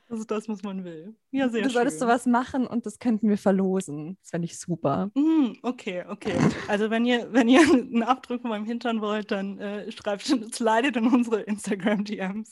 [0.10, 1.16] Das ist das, was man will.
[1.30, 1.74] Ja, sehr du schön.
[1.76, 4.18] solltest sowas machen und das könnten wir verlosen.
[4.22, 5.12] Das fände ich super.
[5.14, 6.34] Mm, okay, okay.
[6.68, 10.98] Also wenn ihr, wenn ihr einen Abdruck von meinem Hintern wollt, dann äh, schreibt, slidet
[10.98, 12.50] in unsere Instagram-DMs.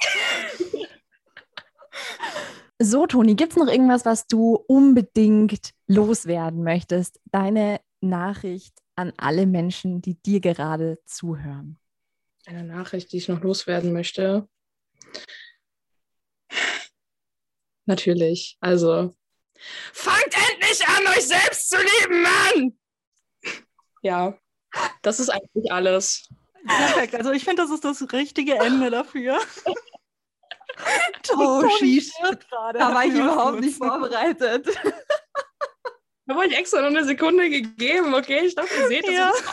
[2.80, 7.19] So, Toni, gibt es noch irgendwas, was du unbedingt loswerden möchtest?
[7.26, 11.78] Deine Nachricht an alle Menschen, die dir gerade zuhören.
[12.45, 14.47] Eine Nachricht, die ich noch loswerden möchte.
[17.86, 18.57] Natürlich.
[18.59, 19.16] Also,
[19.93, 22.80] fangt endlich an, euch selbst zu lieben, Mann!
[24.01, 24.38] Ja,
[25.01, 26.30] das ist eigentlich alles.
[26.66, 27.16] Perfekt.
[27.16, 29.39] Also, ich finde, das ist das richtige Ende dafür.
[31.38, 32.11] oh, sheesh.
[32.74, 34.68] Da war ich überhaupt nicht vorbereitet.
[36.28, 38.41] Ich habe euch extra noch eine Sekunde gegeben, okay?
[38.45, 39.32] Ich dachte, ihr seht, dass Ja.
[39.34, 39.51] ich so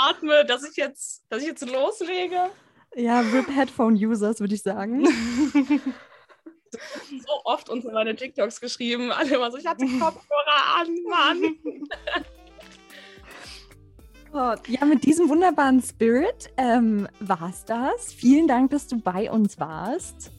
[0.00, 2.50] einatme, dass ich jetzt, dass ich jetzt loslege.
[2.96, 5.06] Ja, RIP Headphone-Users, würde ich sagen.
[7.08, 9.10] So oft unter meine TikToks geschrieben.
[9.10, 11.56] Alle immer so, ich hatte Kopfhörer an, Mann.
[14.68, 18.12] Ja, mit diesem wunderbaren Spirit ähm, war es das.
[18.12, 20.30] Vielen Dank, dass du bei uns warst.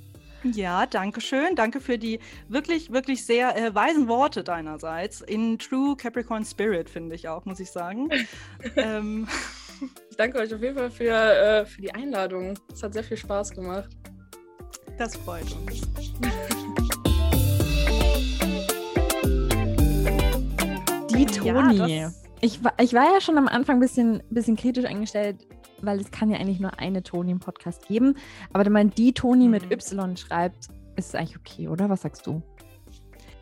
[0.54, 1.56] Ja, danke schön.
[1.56, 5.22] Danke für die wirklich, wirklich sehr äh, weisen Worte deinerseits.
[5.22, 8.10] In True Capricorn Spirit, finde ich auch, muss ich sagen.
[8.76, 9.28] ähm,
[10.10, 12.56] Ich danke euch auf jeden Fall für, äh, für die Einladung.
[12.74, 13.90] Es hat sehr viel Spaß gemacht.
[14.98, 15.82] das freut uns.
[21.12, 21.78] Die Ja, Toni.
[22.02, 25.38] das- ich, war, ich war ja schon am Anfang ein bisschen, bisschen kritisch eingestellt,
[25.82, 28.16] weil es kann ja eigentlich nur eine Toni im Podcast geben.
[28.54, 29.72] Aber wenn man die Toni mit Mhm.
[29.72, 31.90] Y schreibt, ist es eigentlich okay, oder?
[31.90, 32.42] Was sagst du?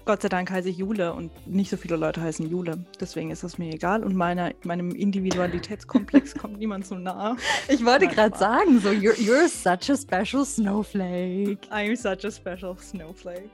[0.05, 2.85] Gott sei Dank heiße ich Jule und nicht so viele Leute heißen Jule.
[2.99, 7.35] Deswegen ist das mir egal und meiner, meinem Individualitätskomplex kommt niemand so nahe.
[7.69, 11.57] Ich wollte gerade sagen, so, you're, you're such a special snowflake.
[11.71, 13.49] I'm such a special snowflake.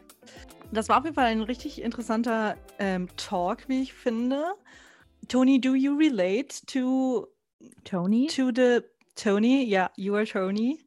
[0.73, 4.43] Das war auf jeden Fall ein richtig interessanter ähm, Talk, wie ich finde.
[5.29, 7.27] Tony, do you relate to
[7.83, 8.27] Toni?
[8.27, 8.81] to the
[9.15, 9.63] Tony?
[9.65, 10.85] Ja, you are Tony.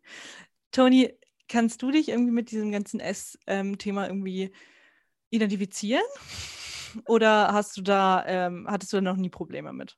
[0.73, 1.13] Tony,
[1.49, 4.53] kannst du dich irgendwie mit diesem ganzen S-Thema irgendwie
[5.31, 6.05] identifizieren?
[7.07, 9.97] Oder hast du da, ähm, hattest du da noch nie Probleme mit?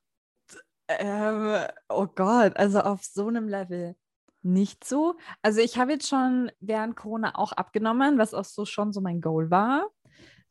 [0.87, 3.95] Ähm, oh Gott, also auf so einem Level
[4.41, 5.17] nicht so.
[5.41, 9.21] Also ich habe jetzt schon während Corona auch abgenommen, was auch so schon so mein
[9.21, 9.87] Goal war.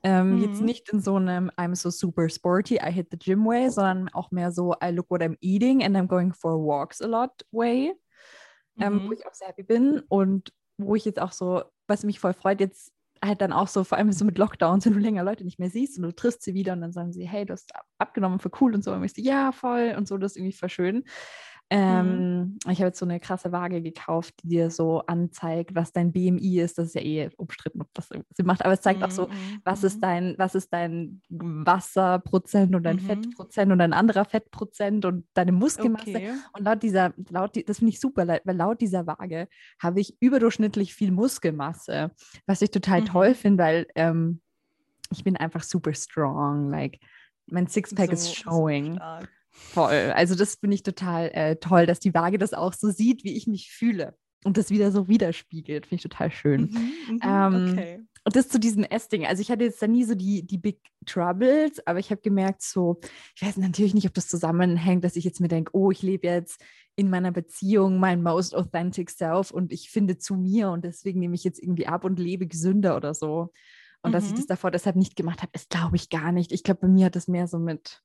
[0.02, 0.66] Ähm, Jetzt Mhm.
[0.66, 4.30] nicht in so einem I'm so super sporty, I hit the gym way, sondern auch
[4.30, 7.94] mehr so I look what I'm eating and I'm going for walks a lot way,
[8.80, 9.12] ähm, wo Mhm.
[9.12, 12.60] ich auch sehr happy bin und wo ich jetzt auch so, was mich voll freut,
[12.60, 12.92] jetzt
[13.24, 15.70] halt dann auch so, vor allem so mit Lockdowns, wenn du länger Leute nicht mehr
[15.70, 18.40] siehst und du triffst sie wieder und dann sagen sie, hey, du hast ab- abgenommen,
[18.40, 18.92] für cool und so.
[18.92, 21.04] Und ich so, ja, voll und so, das ist irgendwie voll schön.
[21.68, 26.12] Ähm, Ich habe jetzt so eine krasse Waage gekauft, die dir so anzeigt, was dein
[26.12, 26.78] BMI ist.
[26.78, 29.60] Das ist ja eh umstritten, ob das Sinn macht, aber es zeigt auch so, Mhm,
[29.64, 29.86] was mhm.
[29.88, 33.00] ist dein, was ist dein Wasserprozent und dein Mhm.
[33.00, 36.08] Fettprozent und ein anderer Fettprozent und deine Muskelmasse.
[36.10, 36.32] Okay.
[36.52, 39.48] Und laut dieser, laut, die- das finde ich super, weil laut dieser Waage
[39.80, 42.12] habe ich überdurchschnittlich viel Muskelmasse,
[42.46, 43.06] was ich total Mhm.
[43.06, 44.40] toll finde, weil ähm,
[45.10, 46.98] ich bin einfach super strong, like
[47.46, 48.94] mein Sixpack So- so showing.
[48.94, 49.28] stark.
[49.58, 50.12] Voll.
[50.14, 53.36] Also das finde ich total äh, toll, dass die Waage das auch so sieht, wie
[53.36, 55.86] ich mich fühle und das wieder so widerspiegelt.
[55.86, 56.62] Finde ich total schön.
[56.72, 58.02] Mhm, mhm, Ähm, okay.
[58.24, 59.24] Und das zu diesem Essding.
[59.24, 62.62] Also ich hatte jetzt da nie so die, die Big Troubles, aber ich habe gemerkt,
[62.62, 63.00] so,
[63.36, 66.26] ich weiß natürlich nicht, ob das zusammenhängt, dass ich jetzt mir denke, oh, ich lebe
[66.26, 66.60] jetzt
[66.96, 71.34] in meiner Beziehung mein most authentic self und ich finde zu mir und deswegen nehme
[71.36, 73.52] ich jetzt irgendwie ab und lebe gesünder oder so.
[74.02, 74.36] Und dass ich Mhm.
[74.36, 76.50] das davor deshalb nicht gemacht habe, ist glaube ich gar nicht.
[76.52, 78.02] Ich glaube, bei mir hat das mehr so mit,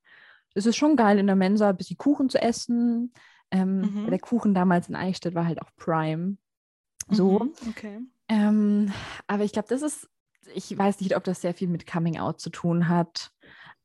[0.54, 3.14] es ist schon geil in der Mensa ein bisschen Kuchen zu essen.
[3.52, 4.10] Ähm, Mhm.
[4.10, 6.38] Der Kuchen damals in Eichstätt war halt auch Prime.
[7.10, 7.40] So.
[7.40, 8.00] Mhm, Okay.
[8.30, 8.94] Ähm,
[9.28, 10.08] aber ich glaube, das ist,
[10.54, 13.32] ich weiß nicht, ob das sehr viel mit Coming Out zu tun hat.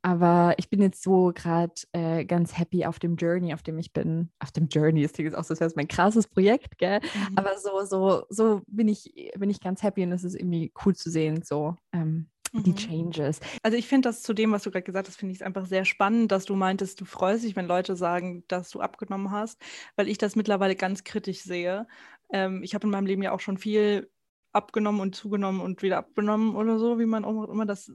[0.02, 3.92] Aber ich bin jetzt so gerade äh, ganz happy auf dem Journey, auf dem ich
[3.92, 4.30] bin.
[4.38, 7.00] Auf dem Journey, das klingt jetzt auch so, als wäre mein krasses Projekt, gell?
[7.00, 7.36] Mhm.
[7.38, 10.94] Aber so, so, so bin ich, bin ich ganz happy und es ist irgendwie cool
[10.94, 12.28] zu sehen, so ähm,
[12.62, 12.74] die Mhm.
[12.74, 13.40] Changes.
[13.62, 15.66] Also ich finde das zu dem, was du gerade gesagt hast, finde ich es einfach
[15.66, 19.60] sehr spannend, dass du meintest, du freust dich, wenn Leute sagen, dass du abgenommen hast,
[19.96, 21.86] weil ich das mittlerweile ganz kritisch sehe.
[22.32, 24.10] Ähm, ich habe in meinem Leben ja auch schon viel
[24.52, 27.90] abgenommen und zugenommen und wieder abgenommen oder so, wie man auch immer das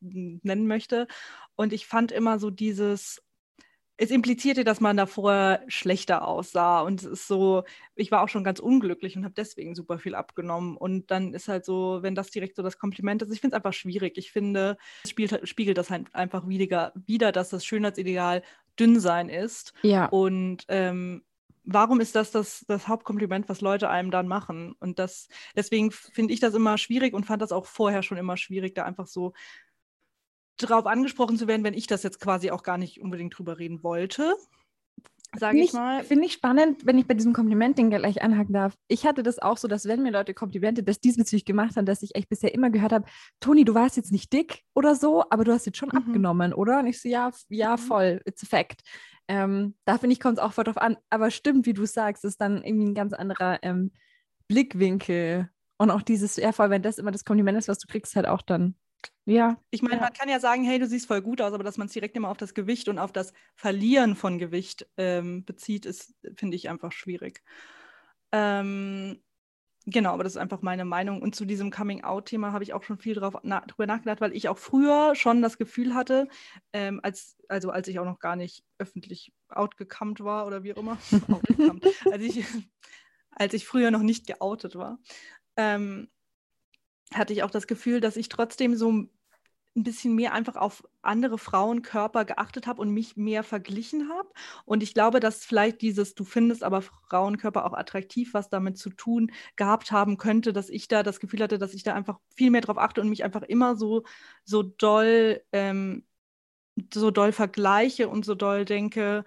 [0.00, 1.06] nennen möchte.
[1.56, 3.22] Und ich fand immer so dieses,
[4.00, 6.80] es implizierte, dass man davor schlechter aussah.
[6.82, 7.64] Und es ist so,
[7.96, 10.76] ich war auch schon ganz unglücklich und habe deswegen super viel abgenommen.
[10.76, 13.58] Und dann ist halt so, wenn das direkt so das Kompliment ist, ich finde es
[13.58, 14.16] einfach schwierig.
[14.16, 18.42] Ich finde, es spielt, spiegelt das halt einfach wieder, wieder, dass das Schönheitsideal
[18.78, 19.74] dünn sein ist.
[19.82, 20.06] Ja.
[20.06, 21.24] Und ähm,
[21.64, 24.76] warum ist das, das das Hauptkompliment, was Leute einem dann machen?
[24.78, 28.36] Und das, deswegen finde ich das immer schwierig und fand das auch vorher schon immer
[28.36, 29.32] schwierig, da einfach so
[30.58, 33.82] drauf angesprochen zu werden, wenn ich das jetzt quasi auch gar nicht unbedingt drüber reden
[33.82, 34.34] wollte.
[35.38, 36.04] Sage ich mal.
[36.04, 38.74] Finde ich spannend, wenn ich bei diesem Kompliment-Ding gleich anhaken darf.
[38.88, 42.02] Ich hatte das auch so, dass wenn mir Leute Komplimente das diesbezüglich gemacht haben, dass
[42.02, 43.04] ich echt bisher immer gehört habe,
[43.38, 45.98] Toni, du warst jetzt nicht dick oder so, aber du hast jetzt schon Mhm.
[45.98, 46.78] abgenommen, oder?
[46.78, 47.78] Und ich so, ja, ja, Mhm.
[47.78, 48.80] voll, it's a fact.
[49.28, 50.96] Ähm, da finde ich, kommt es auch voll drauf an.
[51.10, 53.92] Aber stimmt, wie du sagst, ist dann irgendwie ein ganz anderer ähm,
[54.48, 55.50] Blickwinkel.
[55.76, 58.26] Und auch dieses, ja, voll, wenn das immer das Kompliment ist, was du kriegst, halt
[58.26, 58.74] auch dann,
[59.26, 59.58] ja.
[59.70, 60.00] Ich meine, Ja.
[60.02, 62.16] man kann ja sagen, hey, du siehst voll gut aus, aber dass man es direkt
[62.16, 66.68] immer auf das Gewicht und auf das Verlieren von Gewicht ähm, bezieht, ist, finde ich,
[66.68, 67.42] einfach schwierig.
[68.32, 69.22] Ähm,
[69.90, 71.22] Genau, aber das ist einfach meine Meinung.
[71.22, 74.50] Und zu diesem Coming-out-Thema habe ich auch schon viel drauf, na, drüber nachgedacht, weil ich
[74.50, 76.28] auch früher schon das Gefühl hatte,
[76.74, 80.78] ähm, als, also als ich auch noch gar nicht öffentlich outgecammt war oder wie auch
[80.78, 80.98] immer,
[82.12, 82.44] als, ich,
[83.30, 84.98] als ich früher noch nicht geoutet war,
[85.56, 86.10] ähm,
[87.14, 89.10] hatte ich auch das Gefühl, dass ich trotzdem so ein
[89.84, 94.28] bisschen mehr einfach auf andere Frauenkörper geachtet habe und mich mehr verglichen habe.
[94.64, 98.90] Und ich glaube, dass vielleicht dieses, du findest aber Frauenkörper auch attraktiv, was damit zu
[98.90, 102.50] tun gehabt haben könnte, dass ich da das Gefühl hatte, dass ich da einfach viel
[102.50, 104.04] mehr drauf achte und mich einfach immer so,
[104.44, 106.04] so doll, ähm,
[106.92, 109.24] so doll vergleiche und so doll denke,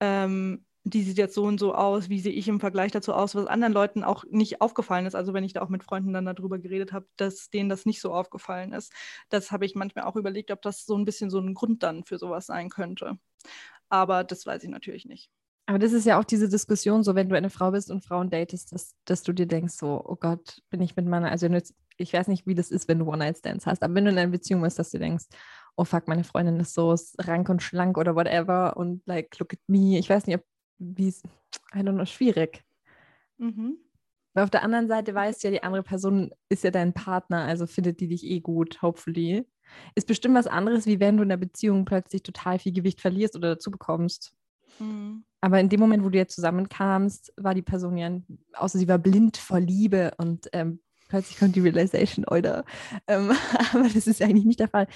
[0.00, 3.34] ähm, die sieht jetzt so und so aus, wie sehe ich im Vergleich dazu aus,
[3.34, 5.14] was anderen Leuten auch nicht aufgefallen ist.
[5.14, 8.02] Also wenn ich da auch mit Freunden dann darüber geredet habe, dass denen das nicht
[8.02, 8.92] so aufgefallen ist.
[9.30, 12.04] Das habe ich manchmal auch überlegt, ob das so ein bisschen so ein Grund dann
[12.04, 13.18] für sowas sein könnte.
[13.88, 15.30] Aber das weiß ich natürlich nicht.
[15.66, 18.28] Aber das ist ja auch diese Diskussion, so wenn du eine Frau bist und Frauen
[18.28, 21.48] datest, dass, dass du dir denkst, so, oh Gott, bin ich mit meiner, also
[21.96, 24.30] ich weiß nicht, wie das ist, wenn du One-Night-Stands hast, aber wenn du in einer
[24.30, 25.24] Beziehung bist, dass du denkst,
[25.76, 29.58] oh fuck, meine Freundin ist so rank und schlank oder whatever und like, look at
[29.66, 29.98] me.
[29.98, 30.44] Ich weiß nicht, ob
[30.78, 31.22] wie es,
[31.74, 32.64] I don't know, schwierig.
[33.38, 33.78] Mhm.
[34.34, 37.44] Weil auf der anderen Seite weißt du ja, die andere Person ist ja dein Partner,
[37.44, 39.46] also findet die dich eh gut, hopefully.
[39.94, 43.36] Ist bestimmt was anderes, wie wenn du in der Beziehung plötzlich total viel Gewicht verlierst
[43.36, 44.34] oder dazu bekommst.
[44.78, 45.24] Mhm.
[45.40, 48.10] Aber in dem Moment, wo du jetzt zusammenkamst, war die Person ja,
[48.54, 52.64] außer sie war blind vor Liebe und ähm, plötzlich kommt die Realization, oder?
[53.06, 53.30] Ähm,
[53.72, 54.88] aber das ist eigentlich nicht der Fall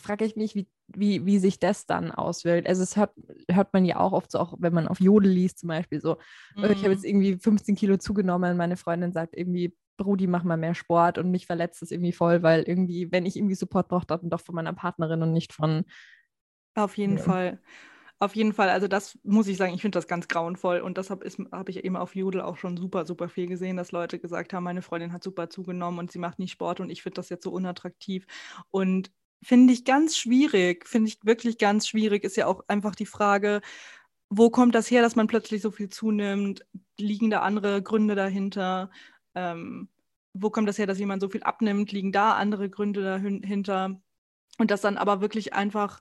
[0.00, 2.68] frage ich mich, wie, wie, wie sich das dann auswirkt.
[2.68, 3.12] Also es hört,
[3.50, 6.16] hört man ja auch oft so, auch wenn man auf Jodel liest zum Beispiel, so,
[6.56, 6.64] mhm.
[6.64, 10.74] ich habe jetzt irgendwie 15 Kilo zugenommen, meine Freundin sagt irgendwie, Brudi, mach mal mehr
[10.74, 14.30] Sport und mich verletzt es irgendwie voll, weil irgendwie, wenn ich irgendwie Support brauche, dann
[14.30, 15.84] doch von meiner Partnerin und nicht von...
[16.74, 17.22] Auf jeden ja.
[17.22, 17.60] Fall.
[18.18, 21.24] Auf jeden Fall, also das muss ich sagen, ich finde das ganz grauenvoll und deshalb
[21.50, 24.62] habe ich eben auf Jodel auch schon super, super viel gesehen, dass Leute gesagt haben,
[24.62, 27.42] meine Freundin hat super zugenommen und sie macht nicht Sport und ich finde das jetzt
[27.42, 28.26] so unattraktiv.
[28.70, 29.10] Und
[29.42, 32.22] Finde ich ganz schwierig, finde ich wirklich ganz schwierig.
[32.24, 33.60] Ist ja auch einfach die Frage,
[34.30, 36.64] wo kommt das her, dass man plötzlich so viel zunimmt?
[36.98, 38.90] Liegen da andere Gründe dahinter?
[39.34, 39.88] Ähm,
[40.32, 41.92] wo kommt das her, dass jemand so viel abnimmt?
[41.92, 44.00] Liegen da andere Gründe dahinter?
[44.58, 46.00] Und das dann aber wirklich einfach,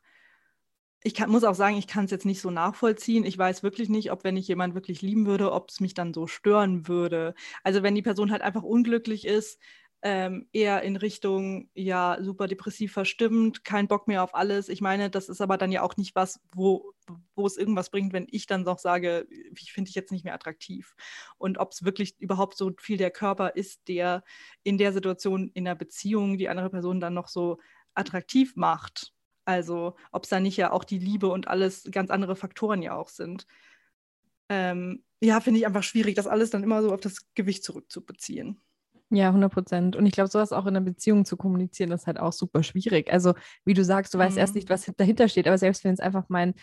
[1.03, 3.25] ich kann, muss auch sagen, ich kann es jetzt nicht so nachvollziehen.
[3.25, 6.13] Ich weiß wirklich nicht, ob wenn ich jemanden wirklich lieben würde, ob es mich dann
[6.13, 7.33] so stören würde.
[7.63, 9.59] Also wenn die Person halt einfach unglücklich ist,
[10.03, 14.67] ähm, eher in Richtung, ja, super depressiv verstimmt, kein Bock mehr auf alles.
[14.67, 16.93] Ich meine, das ist aber dann ja auch nicht was, wo,
[17.35, 20.33] wo es irgendwas bringt, wenn ich dann noch sage, ich finde ich jetzt nicht mehr
[20.33, 20.95] attraktiv.
[21.37, 24.23] Und ob es wirklich überhaupt so viel der Körper ist, der
[24.63, 27.59] in der Situation in der Beziehung die andere Person dann noch so
[27.93, 29.13] attraktiv macht.
[29.45, 32.95] Also ob es da nicht ja auch die Liebe und alles ganz andere Faktoren ja
[32.95, 33.45] auch sind.
[34.49, 38.59] Ähm, ja, finde ich einfach schwierig, das alles dann immer so auf das Gewicht zurückzubeziehen.
[39.13, 39.95] Ja, 100 Prozent.
[39.97, 43.11] Und ich glaube, sowas auch in einer Beziehung zu kommunizieren, ist halt auch super schwierig.
[43.11, 43.33] Also,
[43.65, 44.73] wie du sagst, du weißt erst nicht, mhm.
[44.73, 46.53] was dahinter steht, aber selbst wenn es einfach mein,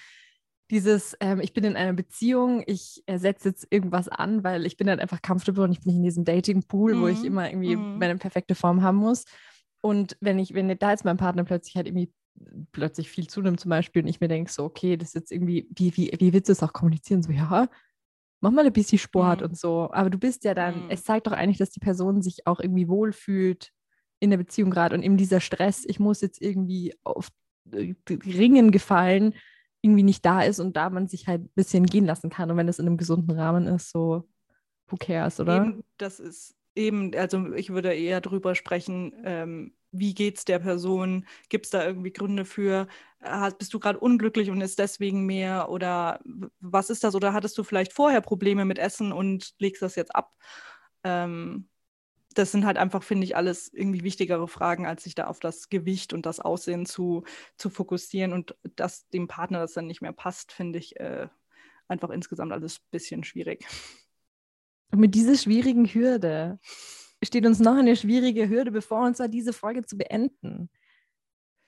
[0.70, 4.88] dieses, ähm, ich bin in einer Beziehung, ich ersetze jetzt irgendwas an, weil ich bin
[4.88, 7.00] halt einfach comfortable und ich bin nicht in diesem Dating-Pool, mhm.
[7.02, 7.26] wo ich mhm.
[7.26, 7.98] immer irgendwie mhm.
[7.98, 9.24] meine perfekte Form haben muss.
[9.80, 12.12] Und wenn ich, wenn da jetzt mein Partner plötzlich halt irgendwie
[12.72, 15.68] plötzlich viel zunimmt zum Beispiel und ich mir denke so, okay, das ist jetzt irgendwie,
[15.74, 17.22] wie, wie, wie willst du es auch kommunizieren?
[17.22, 17.68] So, ja,
[18.40, 19.48] mach mal ein bisschen Sport mhm.
[19.48, 19.90] und so.
[19.92, 20.90] Aber du bist ja dann, mhm.
[20.90, 23.72] es zeigt doch eigentlich, dass die Person sich auch irgendwie wohlfühlt
[24.20, 27.28] in der Beziehung gerade und eben dieser Stress, ich muss jetzt irgendwie auf
[27.72, 29.34] äh, Ringen gefallen,
[29.80, 32.50] irgendwie nicht da ist und da man sich halt ein bisschen gehen lassen kann.
[32.50, 34.28] Und wenn das in einem gesunden Rahmen ist, so,
[34.88, 35.56] who cares, oder?
[35.56, 40.58] Eben, das ist eben, also ich würde eher drüber sprechen, ähm, wie geht es der
[40.58, 41.26] Person?
[41.48, 42.86] Gibt es da irgendwie Gründe für?
[43.58, 45.70] bist du gerade unglücklich und ist deswegen mehr?
[45.70, 46.20] Oder
[46.60, 47.14] was ist das?
[47.14, 50.34] Oder hattest du vielleicht vorher Probleme mit Essen und legst das jetzt ab?
[51.02, 51.68] Ähm,
[52.34, 55.68] das sind halt einfach, finde ich, alles irgendwie wichtigere Fragen, als sich da auf das
[55.68, 57.24] Gewicht und das Aussehen zu,
[57.56, 61.28] zu fokussieren und dass dem Partner das dann nicht mehr passt, finde ich äh,
[61.88, 63.66] einfach insgesamt alles ein bisschen schwierig.
[64.94, 66.60] Mit dieser schwierigen Hürde
[67.24, 70.70] steht uns noch eine schwierige Hürde bevor, und zwar diese Folge zu beenden.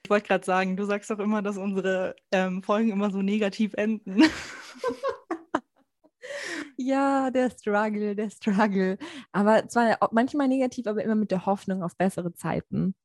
[0.03, 3.73] Ich wollte gerade sagen, du sagst doch immer, dass unsere ähm, Folgen immer so negativ
[3.75, 4.23] enden.
[6.77, 8.97] ja, der Struggle, der Struggle.
[9.31, 12.95] Aber zwar manchmal negativ, aber immer mit der Hoffnung auf bessere Zeiten.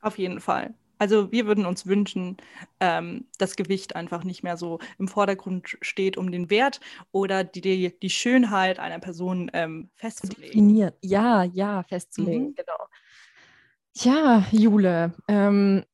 [0.00, 0.74] Auf jeden Fall.
[0.98, 2.36] Also wir würden uns wünschen,
[2.80, 6.80] ähm, dass Gewicht einfach nicht mehr so im Vordergrund steht, um den Wert
[7.12, 10.42] oder die, die Schönheit einer Person ähm, festzulegen.
[10.42, 10.92] Definieren.
[11.02, 12.54] Ja, ja, festzulegen, mhm.
[12.54, 12.88] genau.
[13.96, 15.84] Ja, Jule, ähm,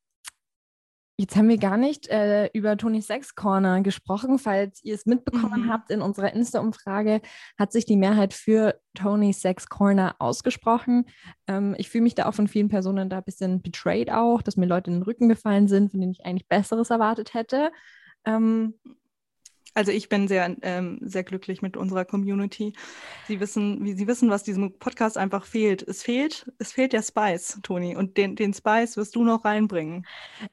[1.17, 4.39] Jetzt haben wir gar nicht äh, über Tony Sex Corner gesprochen.
[4.39, 5.69] Falls ihr es mitbekommen Mhm.
[5.71, 7.21] habt, in unserer Insta-Umfrage
[7.59, 11.05] hat sich die Mehrheit für Tony Sex Corner ausgesprochen.
[11.47, 14.57] Ähm, ich fühle mich da auch von vielen Personen da ein bisschen betrayed auch, dass
[14.57, 17.71] mir Leute in den Rücken gefallen sind, von denen ich eigentlich Besseres erwartet hätte.
[18.25, 18.75] Ähm,
[19.73, 22.73] Also ich bin sehr, ähm, sehr glücklich mit unserer Community.
[23.27, 25.81] Sie wissen, wie Sie wissen, was diesem Podcast einfach fehlt.
[25.87, 27.95] Es fehlt, es fehlt der Spice, Toni.
[27.95, 30.05] Und den, den Spice wirst du noch reinbringen.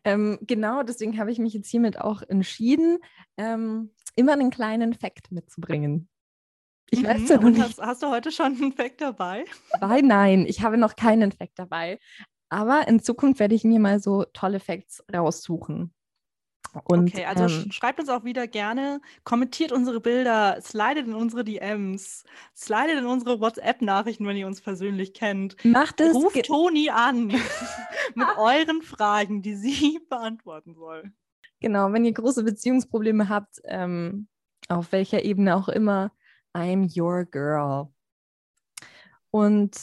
[0.05, 2.99] ähm, genau, deswegen habe ich mich jetzt hiermit auch entschieden,
[3.37, 6.09] ähm, immer einen kleinen Fact mitzubringen.
[6.91, 7.27] Ich weiß Mhm.
[7.29, 9.45] ja noch Und nicht, hast, hast du heute schon einen Fact dabei?
[9.81, 10.01] dabei.
[10.03, 11.99] Nein, ich habe noch keinen Fact dabei.
[12.51, 15.95] Aber in Zukunft werde ich mir mal so tolle Facts raussuchen.
[16.85, 21.14] Und, okay, also ähm, sch- schreibt uns auch wieder gerne, kommentiert unsere Bilder, slidet in
[21.14, 25.57] unsere DMs, slidet in unsere WhatsApp-Nachrichten, wenn ihr uns persönlich kennt.
[25.64, 26.14] macht es.
[26.14, 27.29] Ruft Toni an
[28.14, 31.12] mit euren Fragen, die sie beantworten soll.
[31.61, 34.29] Genau, wenn ihr große Beziehungsprobleme habt, ähm,
[34.69, 36.12] auf welcher Ebene auch immer,
[36.55, 37.89] I'm your girl.
[39.31, 39.77] Und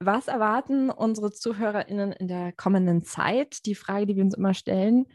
[0.00, 3.66] was erwarten unsere ZuhörerInnen in der kommenden Zeit?
[3.66, 5.06] Die Frage, die wir uns immer stellen.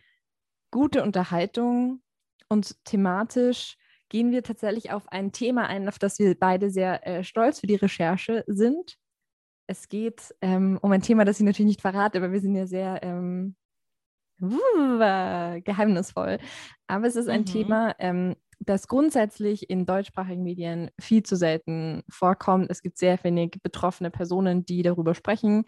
[0.71, 2.01] Gute Unterhaltung
[2.49, 3.77] und thematisch
[4.09, 7.67] gehen wir tatsächlich auf ein Thema ein, auf das wir beide sehr äh, stolz für
[7.67, 8.97] die Recherche sind.
[9.67, 12.67] Es geht ähm, um ein Thema, das ich natürlich nicht verrate, aber wir sind ja
[12.67, 13.55] sehr ähm,
[14.41, 16.39] uh, geheimnisvoll.
[16.87, 17.45] Aber es ist ein Mhm.
[17.45, 22.71] Thema, ähm, das grundsätzlich in deutschsprachigen Medien viel zu selten vorkommt.
[22.71, 25.65] Es gibt sehr wenig betroffene Personen, die darüber sprechen.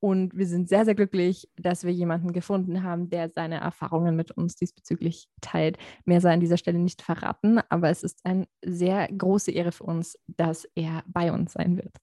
[0.00, 4.30] Und wir sind sehr, sehr glücklich, dass wir jemanden gefunden haben, der seine Erfahrungen mit
[4.30, 5.76] uns diesbezüglich teilt.
[6.06, 9.84] Mehr sei an dieser Stelle nicht verraten, aber es ist eine sehr große Ehre für
[9.84, 11.94] uns, dass er bei uns sein wird.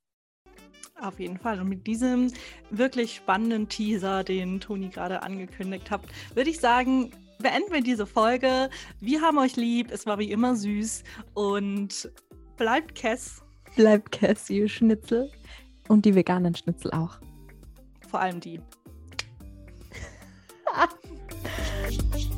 [1.01, 1.59] Auf jeden Fall.
[1.59, 2.31] Und mit diesem
[2.69, 6.01] wirklich spannenden Teaser, den Toni gerade angekündigt hat,
[6.33, 8.69] würde ich sagen, beenden wir diese Folge.
[8.99, 9.91] Wir haben euch lieb.
[9.91, 11.03] Es war wie immer süß.
[11.33, 12.11] Und
[12.57, 13.43] bleibt Kess.
[13.75, 15.31] Bleibt Cassie Schnitzel
[15.87, 17.19] und die veganen Schnitzel auch.
[18.07, 18.61] Vor allem die.